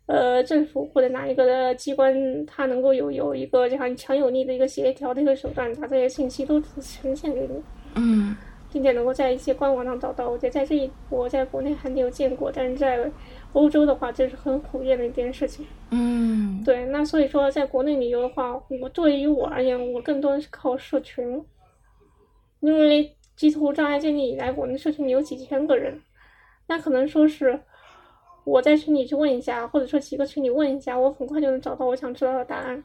[0.06, 7.62] 呃，政府或者哪一个的机关，它能够有有一个这样强有力的一个协调的一个手段，把这些信息都呈现给你。
[7.96, 8.36] 嗯
[8.72, 10.30] 并且能够在一些官网上找到。
[10.30, 13.12] 我觉得在这一我在国内还没有见过，但是在
[13.54, 15.66] 欧洲的话，这是很普遍的一件事情。
[15.90, 21.44] 嗯对，那所以说在国内旅游的话，我作为于我而言，我更多的是靠社群，
[22.62, 26.00] 因为基图障碍建立以来，我们社群里有几千个人，
[26.68, 27.60] 那可能说是
[28.46, 32.84] 我在群里去问一下，或者说几个群里问一下，我很快就能找到我想知道的答案。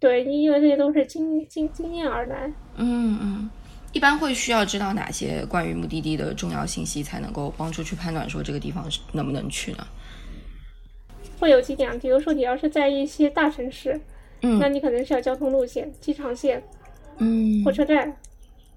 [0.00, 2.52] 对，因为这些都是经经经验而来。
[2.76, 3.50] 嗯嗯。
[3.92, 9.86] 一般会需要知道哪些关于目的地的重要信息，才能够帮助去判断说这个地方能不能去呢？
[11.40, 13.98] 会有几点，比如说你要是在一些大城市，
[14.42, 14.58] 嗯。
[14.58, 16.62] 那你可能是要交通路线、机场线、
[17.18, 17.64] 嗯。
[17.64, 18.14] 火车站、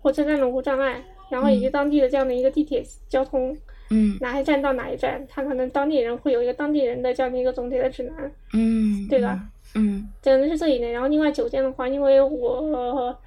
[0.01, 3.57] 火车站的无障碍，然后以及当地的这样的一个地铁交通，
[3.89, 4.17] 嗯。
[4.21, 9.43] 哪一站到哪一站，它可能当地人会有一个当地人的这样的一个总体的指南，嗯，对吧？
[9.73, 10.07] 嗯。
[10.23, 10.91] 可能是这一类。
[10.91, 13.19] 然后另外酒店的话，因为我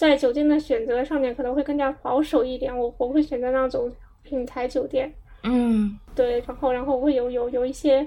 [0.00, 5.12] 在酒店的选择上面可能会更加保守一点，我我会选择那种品牌酒店。
[5.42, 8.02] 嗯对，然后然后会有有有一些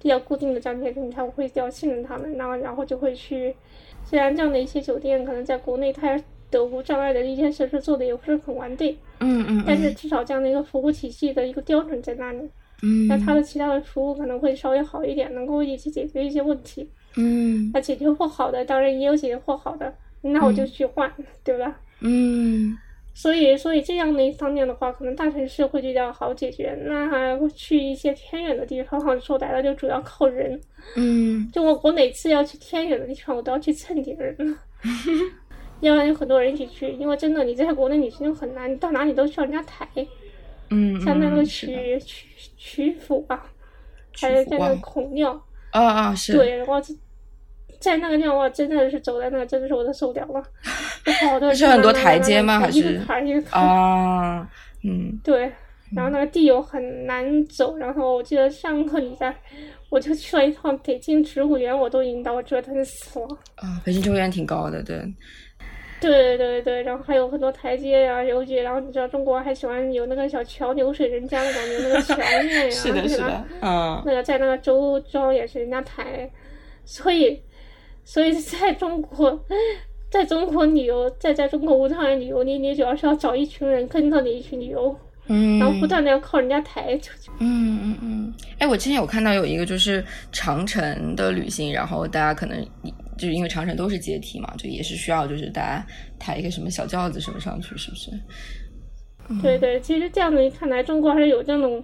[0.00, 3.52] 比较固定的这样的一些平台，我会比较信任他们，然后然后就会去。
[4.04, 6.16] 虽然这样的一些酒店可能在国内它
[6.48, 12.48] 的无障碍的一些设施做的也不是很完备，嗯嗯，但是至少这样的一个服务体系的一个标准在那里，
[12.84, 16.88] 嗯，那它的其他的服务可能会稍微好一点，能够一起解决一些问题。
[17.16, 21.12] 嗯那解决不好的，当然也有解决不好的，那我就去换，
[21.44, 21.80] 对吧？
[22.00, 22.76] 嗯
[23.14, 26.74] 所以，所以这样的一方面的话，可能大城市会比较好解决。
[26.86, 30.58] 那去一些偏远的地方，好像说白了就主要靠人。
[30.96, 34.34] 嗯就我我每次要去偏远的地方，我都要去蹭点人，
[35.80, 36.90] 要不然有很多人一起去。
[36.92, 39.86] 因为真的你在国内旅行就很难，你到哪里都需要人家抬。
[40.70, 43.44] 嗯，像那个曲曲曲阜啊，
[44.14, 45.32] 曲阜还有在那孔庙，
[45.70, 46.80] 啊啊是，对，然后
[47.82, 50.24] 在那个地方，我真的是走在那，真的是我都受不了。
[50.26, 50.42] 了。
[51.06, 52.60] 有好多是很多台阶吗？
[52.60, 53.02] 还是？
[53.50, 54.48] 啊
[54.84, 55.18] 嗯。
[55.24, 55.50] 对，
[55.94, 59.34] 然后那个地又很难走，然后我记得上个礼拜
[59.90, 63.26] 我就去了一趟北京植物园，我都已经把我折腾死了。
[63.56, 65.02] 啊，北京植物园挺高的，对，
[66.00, 76.28] 对对对，然后还有很多台阶呀、有些，然后你知道中国还喜欢有那个小桥流水人家的感觉，那个桥面呀， 是的，是的，嗯那个在那个周庄也是人家抬，
[76.84, 77.40] 所以，
[78.04, 79.44] 所以在中国，
[80.10, 84.94] 在中国旅游，在在中国无障碍旅游，你你主要是要找一群人跟着你一起旅游，
[85.28, 92.62] 嗯，然后不断的要靠人家抬，就嗯嗯嗯，哎，我之前有看到有一个就是长城的旅行，然后大家可能
[93.16, 95.86] 就是因为长城都是阶梯嘛，就也是需要就是大家
[96.18, 98.10] 抬一个什么小轿子什么上去，是不是？
[99.40, 101.82] 对对，其实这样子一看来，中国还是有这种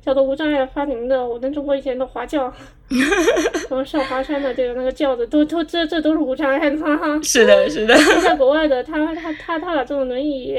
[0.00, 1.26] 叫做无障碍发明的。
[1.26, 2.52] 我跟中国以前的华轿，
[3.68, 7.20] 然后上华山的这个那个轿子，都都这这都是无障碍的哈。
[7.22, 10.56] 是的，是的，在国外的，他他他他把这种轮椅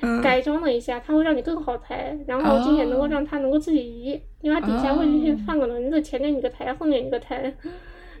[0.00, 7.52] 嗯改装了一下，它会让你更好抬，然后并且能够让它能够自己移，因为它底下会去放个轮子，前面一个抬，后面一个抬。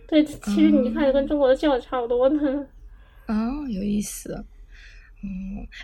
[0.08, 2.66] 对，其实你看跟中国的轿子差不多呢。
[3.28, 3.34] 哦，
[3.68, 4.34] 有意思。
[5.22, 5.28] 嗯，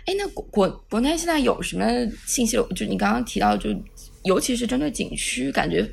[0.05, 1.85] 哎，那国国国内现在有什么
[2.25, 2.57] 信息？
[2.75, 3.69] 就你刚刚提到，就
[4.23, 5.87] 尤其是针对景区，感觉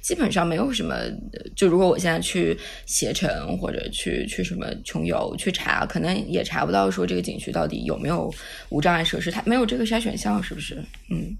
[0.00, 0.94] 基本上没有什么。
[0.94, 2.56] 呃就如果我现在去
[2.86, 8.32] 携程或者去去什么穷游去查，可能也查不到说这个景区到底有没有
[8.70, 10.76] 无障碍设施，它没有这个筛选项，是不是？
[11.10, 11.36] 嗯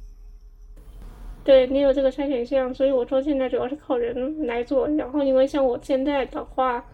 [1.42, 4.86] 对你有这个筛选项，所以我说现在主要是靠人来做。
[4.88, 6.84] 然后因为像我现在的话，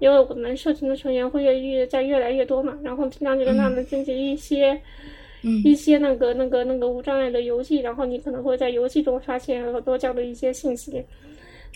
[0.00, 4.80] 因为我们社群的成员会越越在越来越多嘛，然后经常就跟他们进行一些、嗯
[5.62, 11.04] 一些那个那个那个无障碍的游戏，然后你可能会在游戏中发现很多这样的一些信息。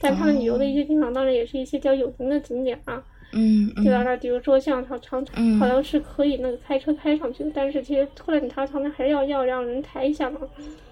[0.01, 3.03] 但他们旅游的一些地方，当然也是一些比较有名的景点啊，
[3.33, 4.03] 嗯对吧？
[4.03, 5.59] 嗯那比如说像长长嗯。
[5.59, 10.39] 城，好像是可以那个开车开上去的，但是其实突然你爬长城还是要要让人抬一下嘛。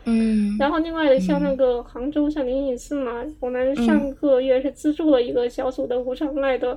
[0.07, 0.57] 嗯。
[0.59, 6.77] 然后另外的像那个杭州像灵隐寺嘛，我们上个月是资助了一个小组的无障碍的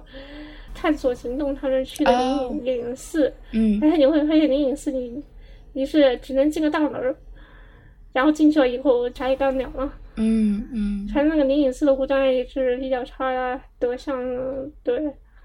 [0.75, 2.11] 探索行动，他们去的
[2.63, 3.79] 灵隐寺，嗯。
[3.81, 5.19] 而且你会发现灵隐寺里
[5.79, 7.15] 里你是只能进个大门，
[8.13, 9.93] 然后进去了以后啥也干不了了。
[10.15, 14.21] 嗯嗯，他那个灵隐寺的古障碍也是比较差呀，德像
[14.83, 14.97] 对，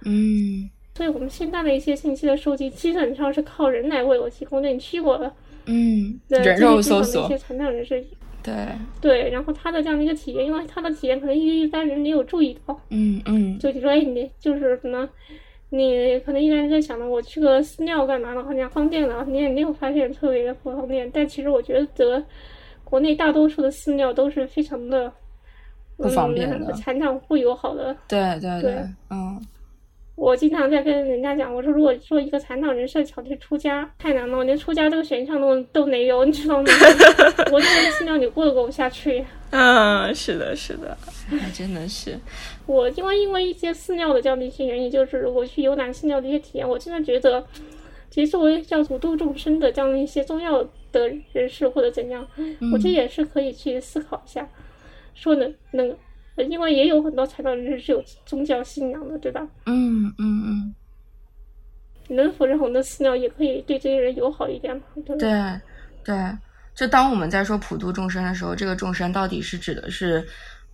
[0.05, 0.69] 嗯。
[0.97, 4.69] 所以我们现在的一些信息的收集基本上是靠人来为我提供的。
[4.69, 5.33] 你去过的，
[5.67, 8.05] 嗯，对人肉搜索一些，残障人士，
[8.41, 8.55] 对，
[9.01, 13.59] 对，然后他的这样的一个体验，因为他的体验可能一一般人没有注意到，嗯嗯。
[13.59, 15.09] 就你说，哎，你就是可能
[15.77, 18.45] 你可能一开始在想着，我去个寺庙干嘛呢？
[18.45, 21.11] 好像方便了，你也没有发现特别的不方便。
[21.13, 22.23] 但其实我觉得，
[22.85, 25.13] 国内大多数的寺庙都是非常的
[25.97, 27.97] 不方便的嗯、残障不友好的。
[28.07, 28.73] 对对对
[29.11, 29.41] 嗯
[30.17, 36.69] 我经常在跟人家讲，我说如果说一个残障人士想去出家，太难了，我连出家这个选项都都没有，你知道吗？
[37.51, 39.25] 我这个寺庙你过都过不下去。
[39.57, 40.99] 嗯，是的，是的，
[41.39, 42.19] 还真的是，
[42.67, 47.47] 我因为因为一些寺庙的这样的一些原因，就是我去游览寺庙的一些体验，我真的觉得，
[48.11, 52.27] 其实作为像普度众生的这样的一些重要的人士或者怎样，
[52.73, 54.49] 我这也是可以去思考一下，
[55.15, 55.97] 说能能，
[56.51, 59.47] 因为也有很多残障人士是有宗教信仰的，对吧？
[59.67, 60.75] 嗯嗯嗯，
[62.09, 64.83] 能否让我们的寺庙也可以对这些人友好一点嘛？
[65.07, 65.17] 对？
[65.17, 65.61] 对
[66.05, 66.17] 对，
[66.75, 70.27] 就当我们在说普度众生的时候，这个众生到底是指的是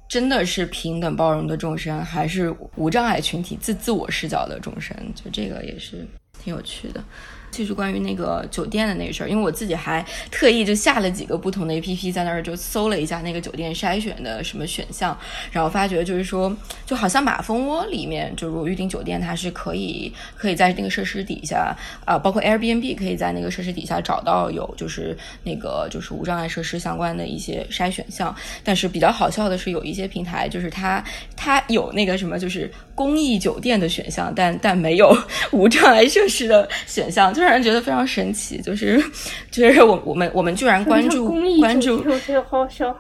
[0.08, 4.96] 真的是平等包容的众生，还是无障碍群体自自我视角的众生？
[5.14, 6.06] 就这个也是
[6.42, 7.04] 挺有趣的。
[7.50, 15.16] 就是关于那个酒店的那个事儿，因为我自己还特意就下了几个不同的 A P P，在那儿就搜了一下那个酒店筛选的什么选项，
[15.50, 16.54] 然后发觉就是说，
[16.86, 28.34] 就好像马蜂窝里面，就如果预订酒店，它是可以可以在那个设施底下啊、包括 Airbnb 可以在那个设施底下找到有就是那个就是无障碍设施相关的一些筛选项，
[28.64, 31.02] 但是比较好笑的是，有一些平台就是它
[31.36, 35.16] 它有那个什么就是公益酒店的选项，但但没有
[35.52, 38.61] 无障碍设施的选项，就让人觉得非常神奇。
[38.61, 39.03] 就是
[39.50, 42.96] 就是我我们我们居然关注公益关注酒店我觉得好好笑。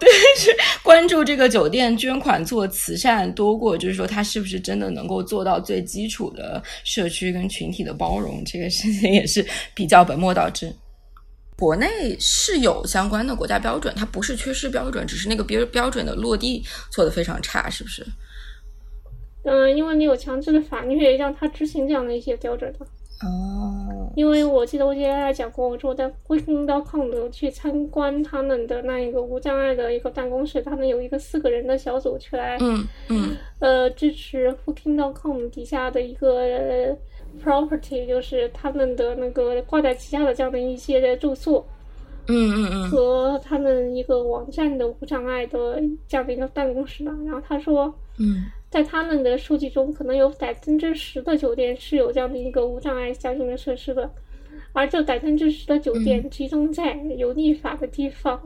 [0.82, 10.72] 关注这个酒店捐款做慈善多过，就是说它是不是真的能够做到最基础的社区跟群体的包容，这个事情也是比较本末倒置。
[11.56, 18.06] 国内是有相关的国家标准，它不是缺失标准，只是那个标标准的落地做的非常差，是不是？
[19.44, 22.86] 嗯，因为你有强制的法律让他执行这样的一些标准的。
[23.22, 33.36] 哦，因为我记得我之前还讲过，我说我在 Booking.com 有去参观他们的那一个无障碍的一个办公室，他们有一个四个人的小组去来，嗯嗯。
[33.58, 36.96] 呃，支持 Booking.com 底下的一个呃
[37.44, 41.62] property，就是他们的那个挂在旗下的这样的一些的住宿
[42.28, 42.90] 嗯嗯嗯。
[42.90, 45.78] 和他们一个网站的无障碍的
[46.08, 47.14] 这样的一个办公室嘛。
[47.26, 54.08] 然后他说，嗯在他们的数据中，可能有百分之十的酒店是有这样的一个无障碍相应的设施的，
[54.72, 58.40] 而这百分之十的酒店集中在有立法的地方。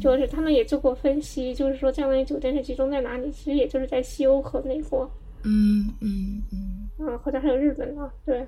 [0.00, 3.30] 就是他们也做过分析，就是说这样的酒店是集中在哪里？
[3.32, 5.10] 其实也就是在西欧和美国，
[5.42, 8.38] 嗯嗯嗯嗯，或者还有日本啊，对，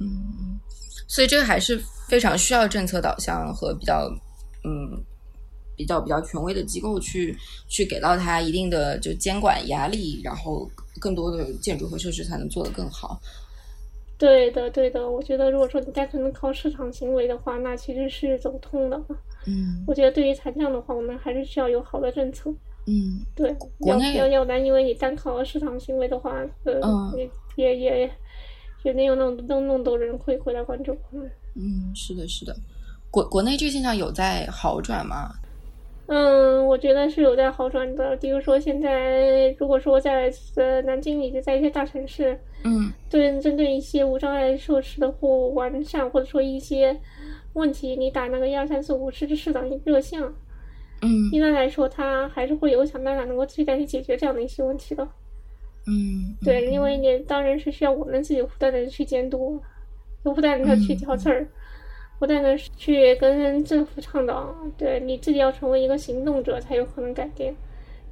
[0.00, 0.06] 嗯
[0.40, 0.60] 嗯，
[1.06, 4.08] 所以这个还是非常需要政策导向和比较
[4.64, 5.00] 嗯。
[5.78, 7.34] 比较比较权威的机构去
[7.68, 10.68] 去给到它一定的就监管压力，然后
[11.00, 13.18] 更多的建筑和设施才能做得更好。
[14.18, 15.08] 对的，对的。
[15.08, 19.00] 我觉得如果说你单纯的靠市场行为的话，那其实是走不通的。
[19.46, 22.52] 嗯我觉得对于残障的话，我们还是需要有好的政策。
[22.86, 28.10] 嗯对，要国内要要不然，因为你单靠市场行为的话，呃，嗯也也也
[28.82, 30.92] 也没有那么那么多人会回来关注。
[31.12, 32.56] 嗯嗯，是的，是的。
[33.10, 35.30] 国国内这个现象有在好转吗？
[36.10, 38.16] 嗯，我觉得是有在好转的。
[38.16, 46.98] 比如说，现在如果说在呃南京以及在一些大城市，嗯对针对一些无障碍设施的或完善，或者说一些
[47.52, 50.18] 问题，你打那个一二三四五市市长热线，
[51.02, 55.06] 嗯一般来说，他还是会有想办法能够去再去解决这样的一些问题的。
[55.86, 59.60] 嗯，对，因为你当然是需要我们自己不断的去监督，
[60.22, 61.46] 不断的去挑刺儿，
[62.18, 67.54] 不断的去跟政府倡导，对你自己要成为一个行动者才有可能改变，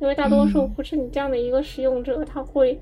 [0.01, 0.75] 因为大多数嗯。
[0.75, 2.81] 不是你这样的一个使用者，他会。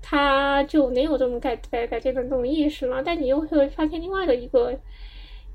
[0.00, 4.72] 他就没有这种改改改变的这种意识嘛，但你又会发现另外的一个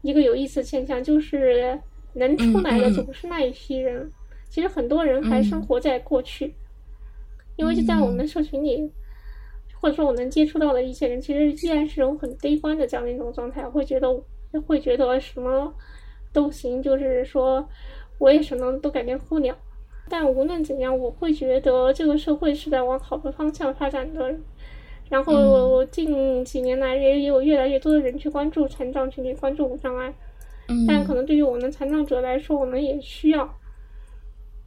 [0.02, 1.80] 一个有意思的现象，就是
[2.14, 4.12] 能出来的总是那一批人。
[4.50, 6.54] 其实很多人还生活在过去，
[7.56, 8.92] 因为就在我们的社群里，
[9.80, 14.08] 或者说我能接触到的一些人，其实依然是有很悲观的这样的一种状态，会觉得
[14.62, 15.74] 会觉得什么
[16.32, 17.68] 都行，就是说
[18.18, 19.56] 我也什么都改变不了。
[20.10, 24.36] 但无论怎样，我会觉得这个社会是在往好的方向发展的。
[25.10, 30.14] 然后近几年来，也有越来越多的人去关注残障群体，关注无障碍。
[30.68, 33.48] 嗯，但可能对于我们残障者来说，我们也需要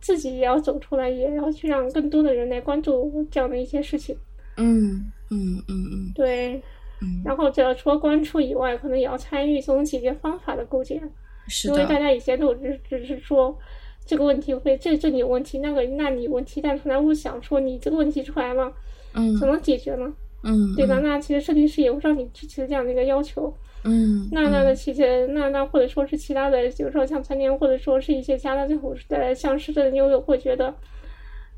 [0.00, 4.16] 自己也要走出来，也要去让更多的人来关注这样的一些事情。
[4.56, 6.62] 嗯嗯嗯嗯对，
[7.00, 11.00] 嗯，然后这要除了关注以外，可能也要参与这种解决方法的构建。
[11.48, 13.56] 是因为大，家以前都只只是说
[14.04, 18.72] 这个问题会这这里有问题，那个那里有问题，但从来不想说你这个问题出来了
[19.14, 20.12] 嗯怎么解决呢？
[20.42, 20.98] 嗯，对吧？
[21.00, 23.52] 那其实设计师也会让你提起这样的一个要求。
[23.84, 30.74] 嗯，那那那其实那那或者说是其他的，比如说像餐厅，或者说是一些其他的政府的像市政悠悠会觉得，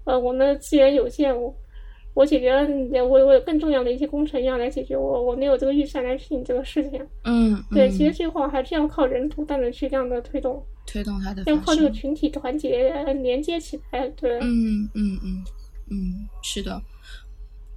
[0.04, 1.54] 呃，我们的资源有限，我
[2.18, 2.68] 我解决了
[3.04, 7.00] 我我有更重要的一些工程要来解决，我我没有这个预算来去你这个事情。
[7.22, 14.08] 嗯，对，嗯其实最后还是要靠人不断的去这样的推动，推动它的要靠这个群体团结呃连接起来。
[14.16, 15.44] 对，嗯嗯嗯
[15.90, 16.82] 嗯，是的。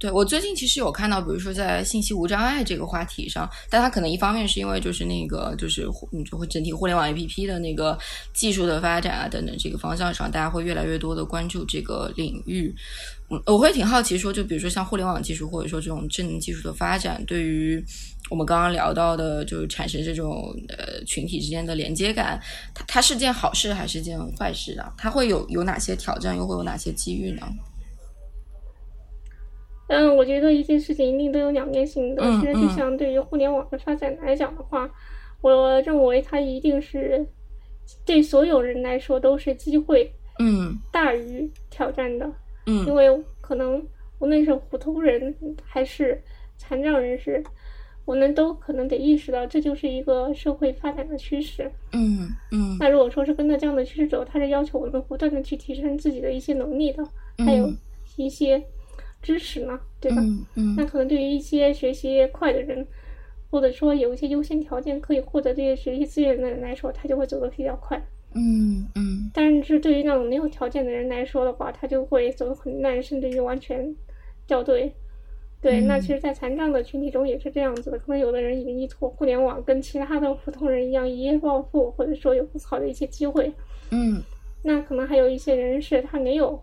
[0.00, 7.96] 对我最近其实有看到，比如说在信息无障碍这个话题上，但它可能一方面是因为就是那个就是互嗯就会整体互联网 APP 的那个
[8.34, 12.74] 技术的发展啊等等这个方向上，大家会越来越多的关注这个领域。
[13.32, 17.82] 嗯，我会挺好奇说，就比如说像互联网技术或者说这种智能技术的发展，对于
[18.30, 22.38] 我们刚刚聊到的，就是产生这种呃群体之间的连接感，
[22.74, 24.92] 它它是件好事还是件坏事啊？
[24.98, 27.46] 它会有有哪些挑战，又会有哪些机遇呢？
[29.88, 32.22] 嗯，我觉得一件事情一定都有两面性的。
[32.22, 34.88] 嗯其实就嗯像对于互联网的发展来讲的话，
[35.42, 37.26] 我认为它一定是
[38.04, 42.26] 对所有人来说都是机会嗯大于挑战的。
[42.66, 43.84] 因嗯为可能
[44.18, 45.34] 无论是普通人
[45.64, 46.20] 还是
[46.56, 47.42] 残障人士，
[48.04, 51.70] 我们都可能得意识到，这就是一个社会发展的趋势。
[51.92, 57.04] 嗯嗯那如果说是跟着这样的趋势走，它是要求我们不断的去提升自己的一些能力的，
[57.38, 57.76] 还有嗯
[58.16, 58.62] 一些
[59.20, 60.20] 知识呢，对吧？
[60.20, 62.86] 嗯嗯那可能对于一些学习快的人，
[63.50, 68.00] 或者说有一些优先条件可以获得这些学习资源的人来说，他就会走得比较快。
[68.34, 73.94] 嗯嗯但是对于那种没有条件的人来说的话，他就会走得很慢，甚至于完全
[74.46, 74.92] 掉队。
[75.60, 77.98] 对，嗯那其实，在残障的群体中也是这样子的。
[77.98, 83.52] 可能有的人已经依托互联网，跟其他的普通人一样一夜暴富，或者说有不好的一些机会。
[83.90, 84.20] 嗯
[84.64, 86.60] 那可能还有一些人是他没有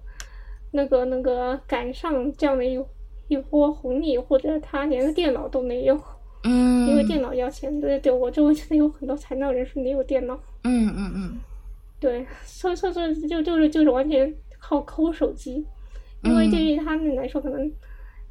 [0.71, 2.81] 那个那个赶上这样的一
[3.29, 5.97] 一波红利，或者他连个电脑都没有，
[6.43, 7.79] 嗯，因为电脑要钱。
[7.79, 10.37] 对对，我周围真的有很多残障人士没有电脑。
[10.63, 11.37] 嗯嗯嗯
[11.99, 15.65] 对，所以所以所以就就是就是完全靠抠手机，
[16.23, 17.71] 因为对于他们来说，可能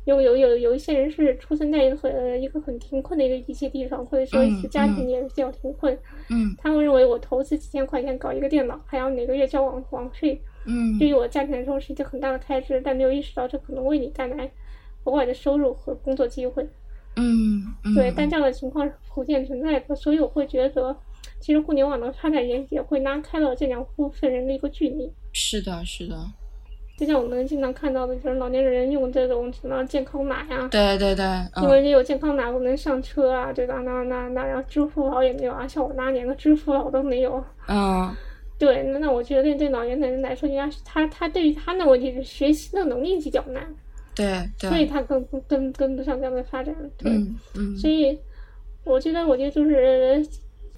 [0.04, 5.96] 有有有有一些人是出生在一个很一个很贫困的一个一些地方，或者说嗯是家庭也比较贫困，
[6.30, 6.54] 嗯。
[6.56, 10.98] 他们认为我投资几千块钱搞一个电脑，还要每个月交网网费，嗯。
[10.98, 14.50] 对于我家庭来说是一个很大的开支，但没有意识到这可能为你带来
[15.04, 16.66] 额外的收入和工作机会。
[17.16, 20.96] 嗯嗯，对，但这样的情况是普遍存在的，所以我会觉得，
[21.40, 25.10] 其实互联网的发展也也会拉开了这两部分人的一个距离。
[25.32, 26.16] 是的是的，
[26.98, 31.24] 就像我们经常看到的，就是老年人用这种什么健康码呀，对对对，
[31.62, 33.74] 因为嗯你有健康码我能上车啊，对吧？
[33.84, 37.42] 那那那，然后支付宝也没有啊，像我那连个支付宝都没有。
[37.68, 38.14] 嗯
[38.58, 43.62] 对，那那我觉得对对老年人来说，应该是他他对于他的问题是学习的能力比较难，
[44.16, 46.74] 对所以，他跟跟跟不上这样的发展。
[46.96, 48.18] 对，嗯嗯所以
[48.82, 50.26] 我觉得，我觉得就是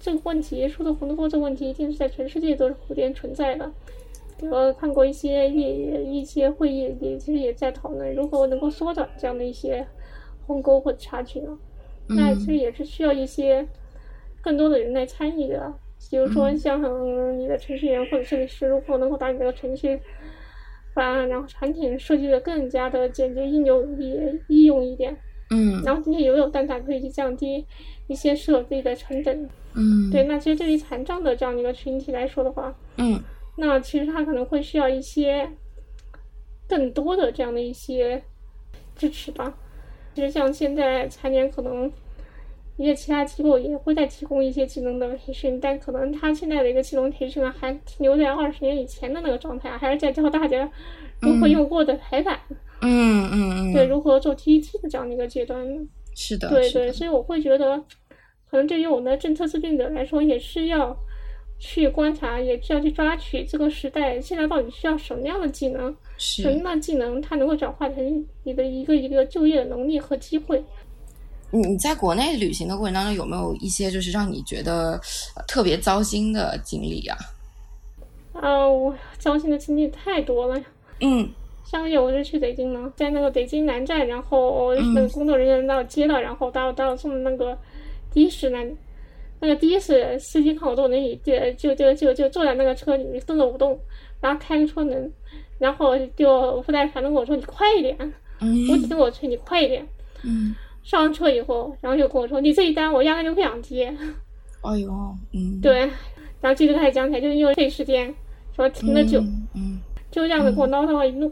[0.01, 3.71] 这个问题，数字红多这个问题，一定是在全世界都是普遍存在的。
[4.49, 9.85] 我看过一些业一些会议，也其实也在讨论如何能够缩短这样的一些
[10.47, 11.55] 鸿沟或者差距呢。
[12.07, 13.65] 那其实也是需要一些
[14.41, 15.71] 更多的人来参与的，
[16.09, 16.81] 比如说像
[17.39, 19.99] 你的程序员或者设计师，如果能够把你的程序
[20.95, 25.15] 方案然后产品设计的更加的简洁易用易易用一点，
[25.51, 27.63] 嗯然后今天也有办法可以去降低
[28.07, 29.47] 一些设备的成本。
[29.73, 30.09] 嗯。
[30.11, 33.19] 对，那其实对于残障的这样一个群体来说的话，嗯。
[33.57, 35.49] 那其实他可能会需要一些
[36.67, 38.21] 更多的这样的一些
[38.95, 39.53] 支持吧。
[40.15, 41.91] 其实像现在残联可能
[42.77, 50.69] 一些其他机构也会在提供一些技能的培训，但可能他现在的一个技能培训啊，还停留在二十年以前的那个状态，还是在教大家
[51.19, 52.39] 如何用 Word 排版，
[52.81, 55.63] 嗯嗯嗯，对，如何做 PPT 的这样的一个阶段。
[56.15, 57.81] 是的，对对，所以我会觉得，
[58.51, 60.93] 可能对于我们的政策制定者来说，也是要
[61.57, 70.61] 去观察，也是要去抓取这个时代现在到底需要什么样的技能，什么样的技能它能够转化成你的一个一个就业的能力和机会。
[71.49, 74.99] 你你在国内旅行的过程当中，有没有一些就是让你觉得
[75.35, 77.17] 呃特别糟心的经历啊？
[78.33, 80.61] 啊、我糟心的经历太多了。
[80.99, 81.29] 嗯
[81.63, 87.57] 上个月我是去北京了，在那个北京南站，然后嗯那个工作人员把我接了，然后把我把我送到那个
[88.13, 88.75] 的士那里。
[89.43, 93.79] 那个的士司机看我坐轮椅，就就就就就坐在那个车里面动都不动，
[94.19, 95.11] 然后开个车门，
[95.57, 97.97] 然后就副驾驶跟我说：“你快一点。”
[98.39, 99.83] 嗯我只跟我催你快一点。
[100.23, 103.91] 嗯，上完车以后，然后就跟我说：“你这一单我压根就不想接。
[104.61, 104.91] 哎呦，
[105.33, 105.79] 嗯，”对，
[106.39, 108.13] 然后接着开始讲起来，就是因为费时间，
[108.55, 109.19] 说停的久，
[109.55, 109.79] 嗯
[110.11, 111.31] 就这样子给我唠叨了一路。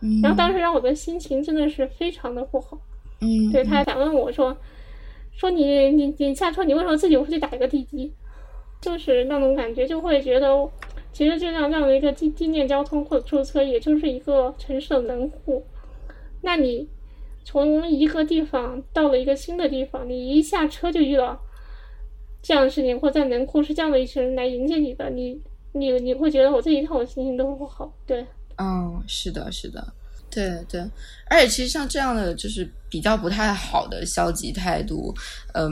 [0.00, 2.78] 嗯，然后当时让我的心情真的是非常的不好。
[3.20, 4.54] 嗯，对他还反问我说
[5.34, 8.12] ：“说你你你下车，你为什么自己不去打一个滴滴？”
[8.80, 10.68] 就是那种感觉，就会觉得，
[11.12, 15.64] 其实就像这样的一个地地面交通或者出租车，也就是一个城市的门户。
[16.40, 16.88] 那你
[17.44, 21.40] 从一个地方到了一个新的地方，你一下车就遇到
[22.42, 27.92] 这样的事情，或在门户是这样的一群人来迎接你的，你你你会觉得我这一趟我心情都不好。
[28.04, 28.26] 对，
[28.58, 29.92] 嗯，是的，是的，
[30.32, 30.80] 对对，
[31.28, 35.14] 而且其实像这样的就是比较不太好的消极态度，
[35.54, 35.70] 嗯。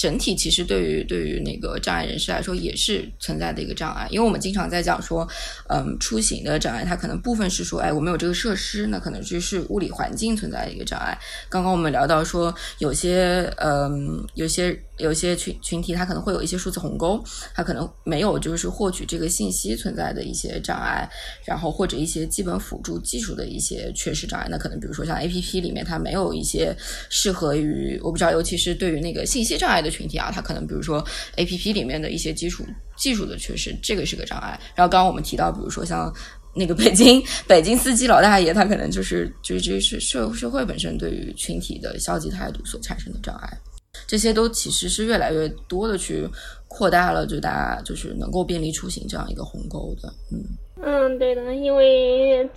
[0.00, 5.28] 整体其实对于对于那个障碍人士来说也是存在的一个障碍，因为我们经常在讲说，
[5.68, 11.18] 嗯，出行的障碍，它可能部分是说，哎，我们有这个设施，那可能就是物理环境存在的一个障碍。
[11.50, 17.22] 刚刚我们聊到说，有些嗯，有些有些群群体，它可能会有一些数字鸿沟，
[17.54, 21.06] 它可能没有就是获取这个信息存在的一些障碍，
[21.44, 24.48] 然后或者一些基本辅助技术的一些缺失障碍。
[24.50, 26.74] 那可能比如说像 A P P 里面，它没有一些
[27.10, 31.04] 适合于我不知道，尤其是对于那个信息障碍的群体啊，它可能比如说
[31.36, 32.64] A P P 里面的一些基础
[32.96, 34.58] 技术的缺失，这个是个障碍。
[34.74, 36.12] 然后刚刚我们提到，比如说像
[36.54, 43.58] 那个北京 北京司机老大爷，他可能就是就是这是社社会本身对于群体的消极态度所产生的障碍。
[44.06, 46.28] 这些都其实是越来越多的去
[46.68, 50.44] 扩大了，就大家就是能够便利出行这样一个鸿沟的，嗯
[50.82, 52.48] 嗯，对的，因为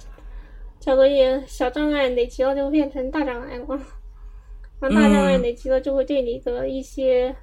[0.80, 3.80] 叫做也小障碍累积了就变成大障碍了，
[4.88, 7.36] 然后大障碍嗯累积了就会对你的一些，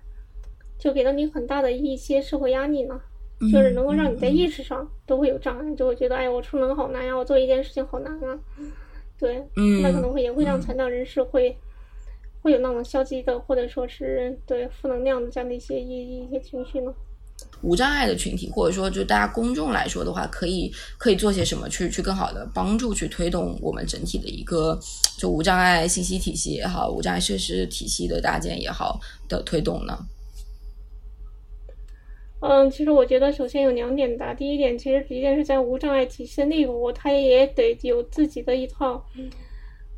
[0.79, 3.01] 就给了你很大的一些社会压力呢，
[3.53, 8.39] 就是能够让你在意识上都会有障碍，就会觉得哎，我出门好难呀，我做一件事情好难啊，
[9.19, 11.57] 对，嗯，那可能会也会让残障人士会。
[12.43, 16.91] 会有那种消极的，或者说是对负能量的这样的一些一一些情绪呢。
[17.61, 24.81] 无障碍的群体，或者说就大家公众来说的话，可以可以做些什么去去更好的帮助去推动我们整体的一个
[25.21, 28.99] 就无障碍信息体系也好，无障碍设施体系的搭建也好
[29.29, 29.99] 的推动呢？
[32.41, 34.33] 嗯，其实我觉得首先有两点吧。
[34.33, 39.05] 第一点，其实即便是在无障碍体系的内部，它也得有自己的一套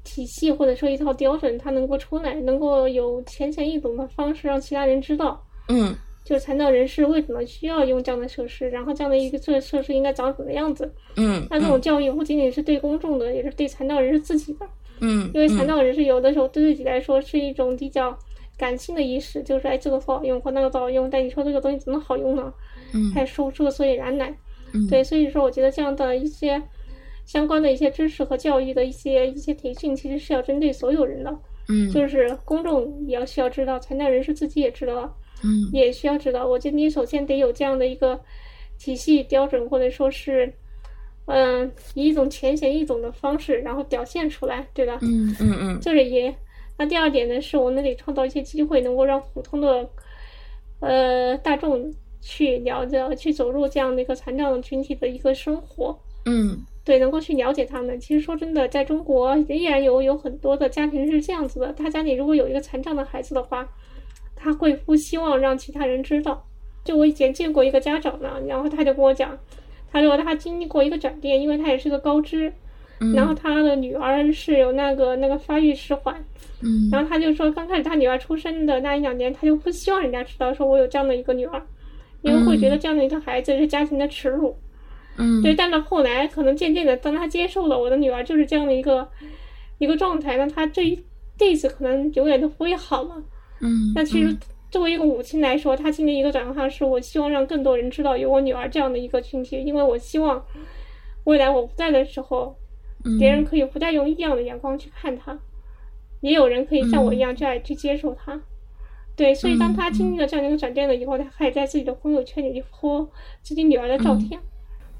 [0.02, 5.94] 体系或者说一套标准，它能够出来，能够有浅显易懂的方式让其他人知道，嗯
[6.24, 10.92] 就是残障人士为什么需要用这样的设施，然后这样的一个设设施应该长什么样子。
[11.14, 14.66] 嗯，那这种教育不仅仅是对公众的，也是对残障人士自己的。
[15.02, 18.16] 嗯，因为残障人士有的时候对自己来说是一种比较
[18.56, 22.52] 感性的意识，就是哎这个不好用或那个不好用，但你说这个东西怎么好用呢？
[22.94, 24.34] 嗯还说出个所以然来。
[24.72, 26.62] 嗯对，所以说我觉得这样的一些
[27.26, 31.38] 相关的一些知识和教育的一些一些培训，其实是要针对所有人的，
[31.68, 36.46] 嗯就是公众也要需要知道，残障人士自己也知道，嗯也需要知道。
[36.46, 38.18] 我觉得你首先得有这样的一个
[38.78, 40.54] 体系标准，或者说是。
[41.26, 44.98] 嗯，以一种浅显易懂的方式，然后表现出来，对吧？
[45.02, 46.32] 嗯嗯嗯这是一。
[46.78, 49.88] 那第二点呢，是我们得创造一些机会，能够让普通的
[50.80, 58.00] 呃大众去了解、去走入这样的一个残障群体的一个生活，嗯对，能够去了解他们。
[58.00, 63.68] 其实说真的，在中国依然有有很多的家庭是这样子的，他家里如果有一个残障的孩子的话，
[64.34, 66.44] 他会不希望让其他人知道。
[66.82, 69.38] 就我以前见过一个家长呢，然后他就跟我讲，
[69.92, 72.52] 他说他经历过一个转变，因为他也是个高知，
[73.00, 76.16] 嗯，然后他的女儿是有那个那个发育迟缓，
[76.62, 81.62] 嗯然后他就说，刚开始他女儿出生的那一两年，他就不希望人家知道说我有这样的一个女儿，
[82.22, 84.56] 因为会觉得这样的一个孩子是家庭的耻辱。
[85.18, 89.06] 嗯对，但是后来可能渐渐的，当他接受了我的女儿就是这样的一个
[89.76, 90.98] 一个状态，那他这一
[91.38, 93.22] 辈子可能永远都不会好了。
[93.60, 94.34] 嗯，那其实
[94.72, 100.42] 作为一个母亲来说，她经历一个转化，是我希望让更多人知道有我女儿这样的一个群体，因为我希望
[101.24, 102.56] 未来我不在的时候，
[103.04, 105.38] 嗯别人可以不再用异样的眼光去看她，
[106.22, 108.40] 也有人可以像我一样去爱去接受她。
[109.14, 113.06] 对，所以当她经历了这样的一个转变了以后，她开始在自己的朋友圈里泼
[113.42, 114.40] 自己女儿的照片。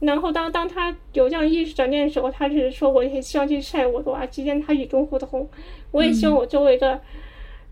[0.01, 5.49] 然后当当他有这样意识转变的时候，他是说我也希望去晒我的娃，期间他与众不同。
[5.93, 7.01] 我也希望我周围的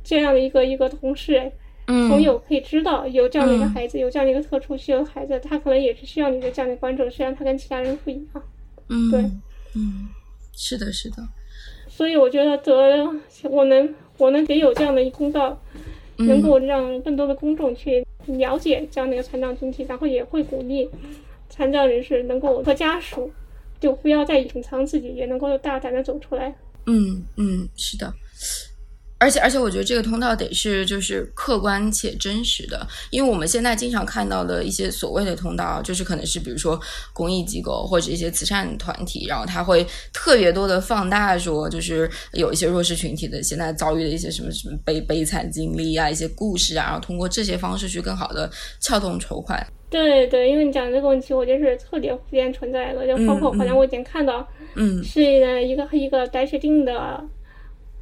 [0.03, 1.53] 这样的一个一个同事、嗯
[2.09, 8.43] 朋友可以知道有这样的一个嗯孩子，有这样的一个特殊需要的孩子，他可能也是需要你的这样的关注，虽然他跟其他人不一样。
[8.89, 9.11] 嗯。
[9.11, 9.21] 对。
[9.73, 10.09] 嗯，
[10.53, 11.17] 是的，是的，
[11.89, 13.09] 所以我觉得得
[13.45, 15.57] 我能我能给有这样的一公道，
[16.17, 20.91] 能够让更多的公众去了解这样的一个残障群体，然后也会鼓励
[21.49, 23.31] 残障人士能够和家属
[23.79, 26.53] 就不要再隐藏自己，也能够大胆的走出来。
[26.87, 28.13] 嗯嗯，是的。
[29.21, 36.81] 而且而且，我觉得这个通道得是就是客观且真实的，因为我们现在经常看到的一些所谓的通道，就是可能是比如说
[37.13, 48.51] 公益机构或者一些慈善团体，然后他会特别多的放大说，就是有一些弱势群体的现在遭遇的一些什么什么悲悲惨经历啊，一些故事啊，然后通过这些方式去更好的
[48.81, 49.65] 撬动筹款。
[49.91, 55.39] 对对，因为你讲这个问题，我觉得是特别普遍存在的，就包括好像我已经看到，嗯是一
[55.77, 57.23] 个一个白血病的。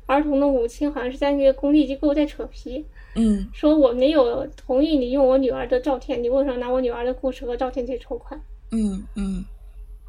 [0.08, 2.84] 儿童的母亲好像是在那个公益机构在扯皮，
[3.14, 8.40] 嗯说我没有同意你用我女儿的照片，你为什么拿我女儿的故事和照片去筹款？
[8.72, 9.44] 嗯嗯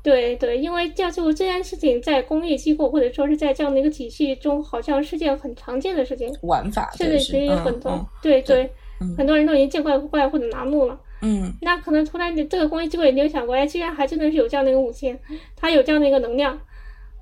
[0.01, 8.69] 对对，因为这就这件事情在公益机构或者说是在这样的一个体系中，好像是件很常见的事情，玩法甚至于很多、嗯对对，
[9.01, 10.97] 嗯很多人都已经见怪不怪或者麻木了。
[11.21, 15.19] 嗯那可能突然这个公益机构也没有想过，哎，居然还真的是有这样的一个母亲，
[15.57, 16.57] 她有这样的一个能量，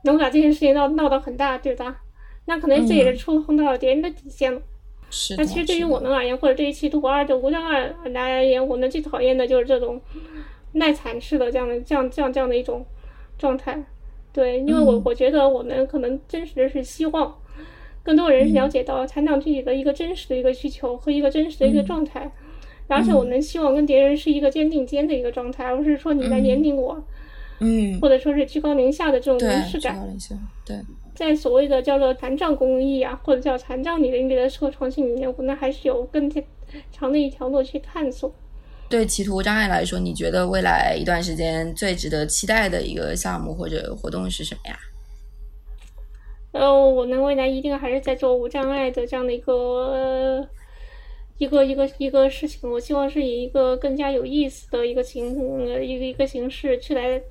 [0.03, 2.03] 能把这件事情闹闹到很大，对吧？
[2.47, 4.59] 那可能这也是触碰到了别人的底线了。
[5.09, 5.43] 是的。
[5.43, 10.01] 那其实对于我们而言，或者对于其图二的无障碍来而言，我们最讨厌的就是这种
[10.73, 12.85] 耐惨式的这样的这样这样这样的一种
[13.37, 13.81] 状态。
[14.33, 17.33] 对，因为我嗯我觉得我们可能真实的是希望
[18.03, 22.31] 更多人了解到残障群体的一个真实的一个需求和一个真实的一个状态，
[22.87, 27.03] 而且我们希望跟别人是一个肩并肩的一个状态，而不是说你来年龄我，
[27.59, 30.07] 嗯，或者说是居高临下的这种对凝视，感。
[30.65, 30.77] 对，
[31.17, 36.31] 在所谓的叫做残障公益啊，或者叫残障领域的社会创新里面，我们还是有更
[36.91, 38.31] 长的一条路去探索。
[38.87, 44.77] 对歧途无障碍来说，你觉得未来一段时间最值得期待的一个项目或者活动是什么呀？
[46.51, 50.47] 呃，我们未来一定还是在做无障碍的这样的一个、呃
[51.39, 52.71] 一个一个一个事情。
[52.71, 55.35] 我希望是以一个更加有意思的一个形
[55.67, 57.21] 呃一个一个形式去来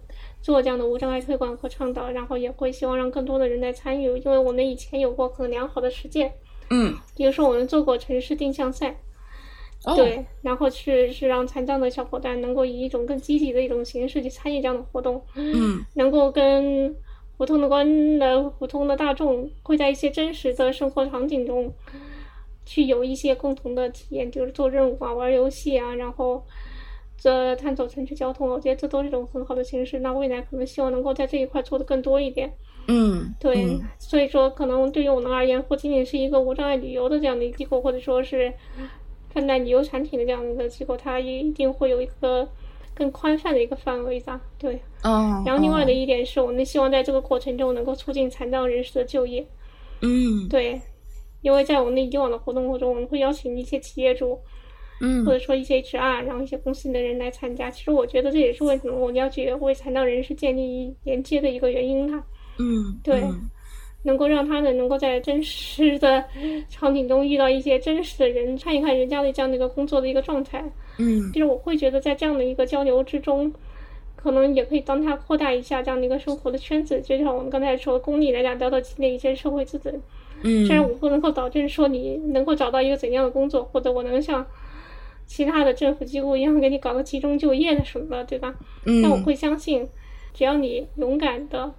[0.46, 6.32] 做这样的无障碍推广和倡导，然后也会希望让更多的人来参与，因为我们以前有过很良好的实践，
[6.70, 8.96] 嗯，比如说我们做过城市定向赛。
[9.84, 16.94] 哦，对，然后去是让残障的小伙伴能够以一种更积极的一种形式去参与这样的活动，嗯 能够跟
[17.36, 21.74] 普通的观的普通的大众会在一些真实的生活场景中，
[22.64, 26.44] 去有一些共同的体验，就是做任务啊、玩游戏啊，然后
[27.18, 29.98] 这探索城市交通，我觉得这都是一种很好的形式。
[30.00, 32.52] 那未来可能希望能够在这一块做的更多一点。
[32.88, 38.52] 嗯，对，嗯所以说可能对于我们而言，不仅仅是一个无障碍旅游的这样的一个机构，或者说是
[39.32, 42.48] 看待旅游产品的这样的一个机构，它也一定会有一个
[42.94, 44.40] 更宽泛的一个范围的。
[44.56, 49.44] 对，哦，然后另外的哦，一点是我们希望在这个过程中能够促进残障人士的就业。
[50.02, 50.80] 嗯对，
[51.42, 54.38] 因为在我们的以往的活动中，我们会邀请一些企业主，
[55.00, 57.70] 嗯或者说一些 HR，然后一些公司的人来参加。
[57.70, 62.22] 其实我觉得这也是为什么我们要去为残障人士建立连接的一个原因呢。
[62.58, 63.50] 嗯，对嗯
[64.02, 66.24] 能够让他们能够在真实的
[66.68, 70.64] 场景中遇到一些真实的人，看一看人家的这样的一个工作的一个状态。
[70.98, 73.52] 嗯其实我会觉得，在这样的一个交流之中，
[74.14, 77.00] 可能也可以帮他扩大一下这样的一个生活的圈子。
[77.00, 79.92] 就像我们刚才说，公立来讲，得到积累一些社会资本。
[80.42, 84.46] 嗯虽然嗯我不能够保证说你能够找到一个怎样的工作，或者我能像
[85.26, 88.54] 其他的政府机构一样给你搞个集中就业的什么的，对吧？
[88.84, 89.86] 嗯但我嗯会相信，
[90.32, 91.72] 只要你勇敢的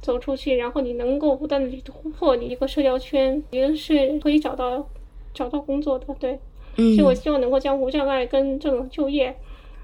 [0.00, 4.88] 走出去，然后你能够不断的去突破你一个社交圈，你是可以找到
[5.32, 6.06] 找到工作的。
[6.18, 6.38] 对，
[6.76, 9.34] 嗯，所以我希望能够将无障碍跟这种就业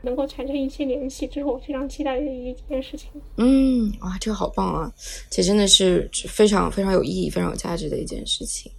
[0.03, 3.11] 能够产生一些联系，这是我非常期待的一件事情。
[3.37, 4.91] 嗯，哇，这个好棒啊！
[5.31, 8.73] 这真的是非常非常有意义、非常有价值的一件事情。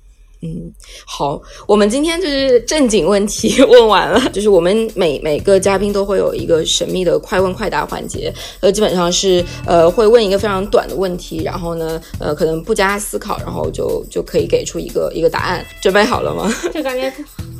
[0.43, 0.73] 嗯，
[1.05, 15.63] 好，我们今天就是正经问题 问完了，就是我们每每个嘉宾都会有一个神秘的快问快答环节，呃，基本上是呃会问一个非常短的问题，然后呢，呃，可能不加思考，然后就就可以给出一个一个答案。
[15.79, 16.51] 准备好了吗？
[16.73, 17.13] 就感觉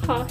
[0.07, 0.25] 好，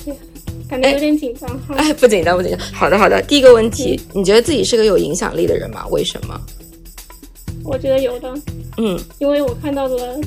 [0.68, 1.76] 感觉有点紧张哈。
[1.76, 2.60] 哎，不紧张，不紧张。
[2.72, 3.22] 好的，好的。
[3.22, 5.86] 第一个问题，你觉得自己是个有影响力的人吗？
[5.90, 6.40] 为什么？
[7.62, 8.34] 我觉得有的，
[8.78, 10.18] 嗯因为我看到了，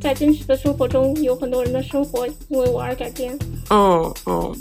[0.00, 3.36] 在真实的生活中，有很多人的生活因为我而改变。
[3.70, 4.56] 嗯嗯，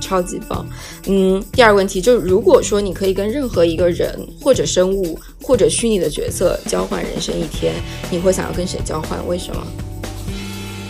[0.00, 0.64] 超级棒。
[1.06, 7.74] 嗯，第二个问题就是，如果说你可以跟任何一个人或者生物或者虚拟的角色交换人生一天，
[8.10, 9.26] 你会想要跟谁交换？
[9.26, 9.66] 为什么？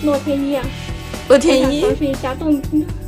[0.04, 0.64] 洛天依啊，
[1.28, 1.80] 洛天依。
[1.80, 2.60] 尝试一下动，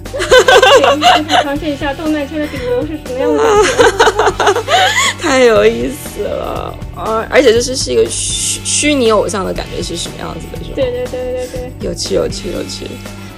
[1.42, 5.20] 尝试一下动漫圈的顶流是什么样的感觉。
[5.20, 7.26] 太有意思了啊！
[7.30, 10.58] 而且就是是一个虚虚拟偶像的感觉是什么样子的？
[10.64, 10.76] 是吗？
[10.76, 12.86] 对对对对对，有趣有趣有趣。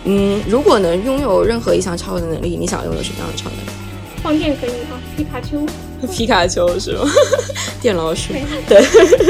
[0.04, 3.70] 嗯，如果能拥有任何一项超能力，你想拥有什么样的超能力？
[4.22, 5.00] 放电可以吗？
[5.16, 5.66] 皮卡丘？
[6.12, 7.10] 皮卡丘是吗？
[7.82, 8.32] 电老鼠？
[8.68, 8.82] 对，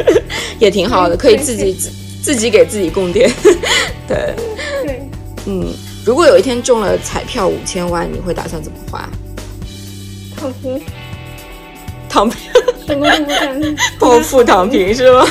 [0.58, 1.90] 也挺好的，可以自己自
[2.22, 3.30] 自己给自己供电。
[4.06, 4.34] 对
[4.84, 5.00] 对，
[5.46, 5.72] 嗯，
[6.04, 9.08] 如果有一天中了彩票五千万，你会打算怎么花？
[10.36, 10.80] 躺平。
[12.08, 12.38] 躺平。
[12.86, 13.76] 什么都不干。
[13.98, 15.26] 暴富躺平是吗？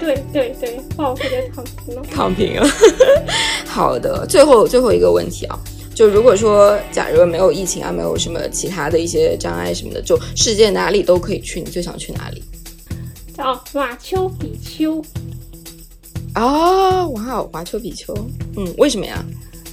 [0.00, 2.02] 对 对对，暴富的躺平了。
[2.10, 2.66] 躺平了。
[3.68, 5.58] 好的，最后最后一个问题啊。
[5.94, 12.42] 就如果说，假如没有疫情啊，没有什么其他的一些障碍什么的，就世界哪里都可以去，你最想去哪里？
[13.36, 15.04] 叫马丘比丘。
[16.38, 18.14] 啊，哇哦，马丘比丘，
[18.56, 19.24] 嗯，为什么呀？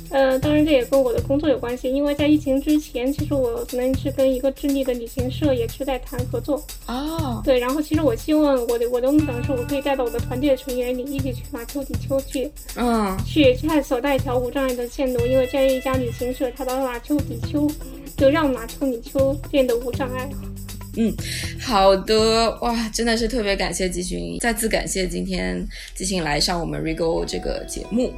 [0.09, 7.39] 呃，当然这也跟我的工作有关系，因为在疫情之前，其实我可能是跟一个智利的旅行社也是在谈合作哦。
[7.43, 17.69] 对，然后其实我希望我的我的梦想是我可以带到我的团队的成员里一起去马丘比丘去，嗯，去探索那条无障碍的线路，因为这一家旅行社它把马丘比丘
[18.17, 20.27] 就让马丘比丘变得无障碍。
[20.97, 21.13] 嗯，
[21.59, 28.13] 好的，哇，真的是特别感谢季勋，再次感谢今天季勋来上我们 Rego 这个节目。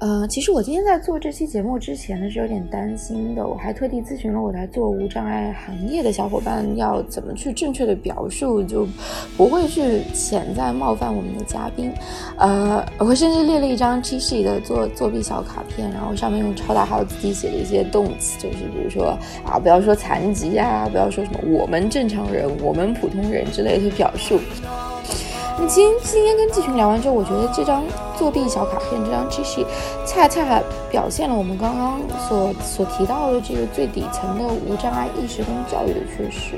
[0.00, 3.44] 呃，其实我今天在做这期节目之前呢，是有点担心的。
[3.44, 8.86] 我还特地咨询了我来做无障碍行业的小伙伴，要怎么去正确的表述，就
[9.36, 11.92] 不会去潜在冒犯我们的嘉宾。
[12.36, 24.38] 呃，我甚至列了一张 G 系的作作弊小卡片，然后上面用超大号字体写了一些动词，就是比如说啊，不要说残疾呀，不要说什么我们正常人、我们普通人之类的表述。
[25.60, 27.82] 那今今天跟季群聊完之后，我觉得这张
[28.16, 29.66] 作弊小卡片，这张 G 系，
[30.06, 36.54] 恰恰表现了我们刚刚所所提到的这个最底层的无障碍意识跟教育的缺失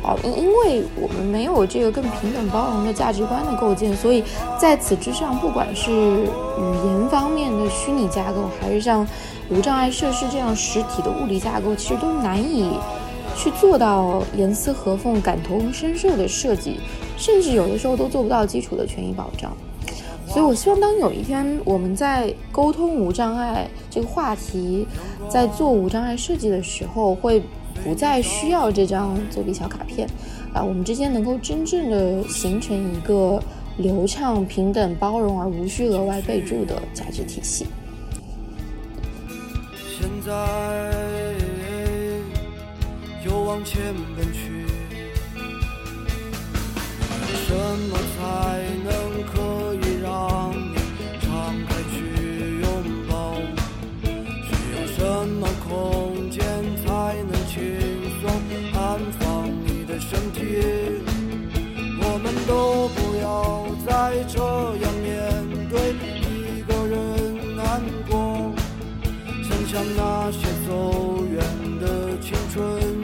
[0.00, 4.22] 啊，因因为我们没有这个更平等包容的价值观的构建，所以
[4.60, 9.04] 在此之上，不管是语言方面的虚拟架构，还是像
[9.50, 12.70] 无障碍设施这样实体的物理架构，其实都难以
[13.34, 16.78] 去做到严丝合缝、感同身受的设计。
[17.16, 19.56] 甚至有的时候都做不到基础的权益保障，
[20.26, 24.86] 所以我希望当有一天我们在沟通无障碍这个话题，
[25.28, 27.42] 在做无障碍设计的时候，会
[27.84, 30.08] 不再需要这张作弊小卡片，
[30.52, 33.42] 啊，我们之间能够真正的形成一个
[33.78, 37.66] 流畅、平等、包容而无需额外备注的价值体系。
[39.98, 40.32] 现在
[43.24, 43.80] 又往前
[44.16, 44.55] 奔去。
[47.56, 48.20] 什么才
[48.84, 48.92] 能
[49.24, 49.34] 可
[49.76, 50.76] 以让你
[51.22, 51.26] 敞
[51.66, 51.96] 开去
[52.60, 52.68] 拥
[53.08, 53.14] 抱？
[54.44, 56.38] 需要什么空间
[56.84, 57.56] 才能轻
[58.20, 58.22] 松
[58.74, 60.38] 安放你的身体？
[61.98, 63.24] 我们都不要
[63.86, 63.90] 再
[64.28, 64.36] 这
[64.82, 65.08] 样面
[65.70, 67.80] 对一个人难
[68.10, 68.52] 过。
[69.42, 71.40] 想想那些走远
[71.80, 72.95] 的青春。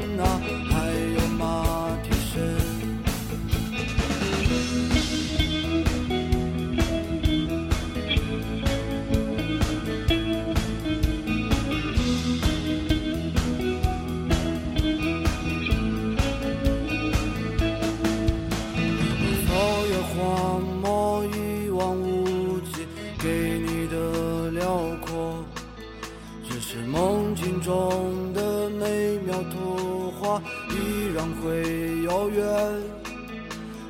[31.42, 32.46] 会遥远，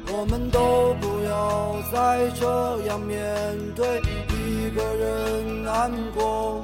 [0.09, 2.47] 我们都不要再这
[2.87, 3.17] 样面
[3.77, 4.01] 对
[4.31, 6.63] 一个人难过。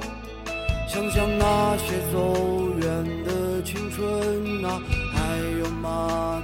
[0.87, 2.33] 想想那些走
[2.81, 4.81] 远的青春啊
[5.13, 6.43] 还有吗。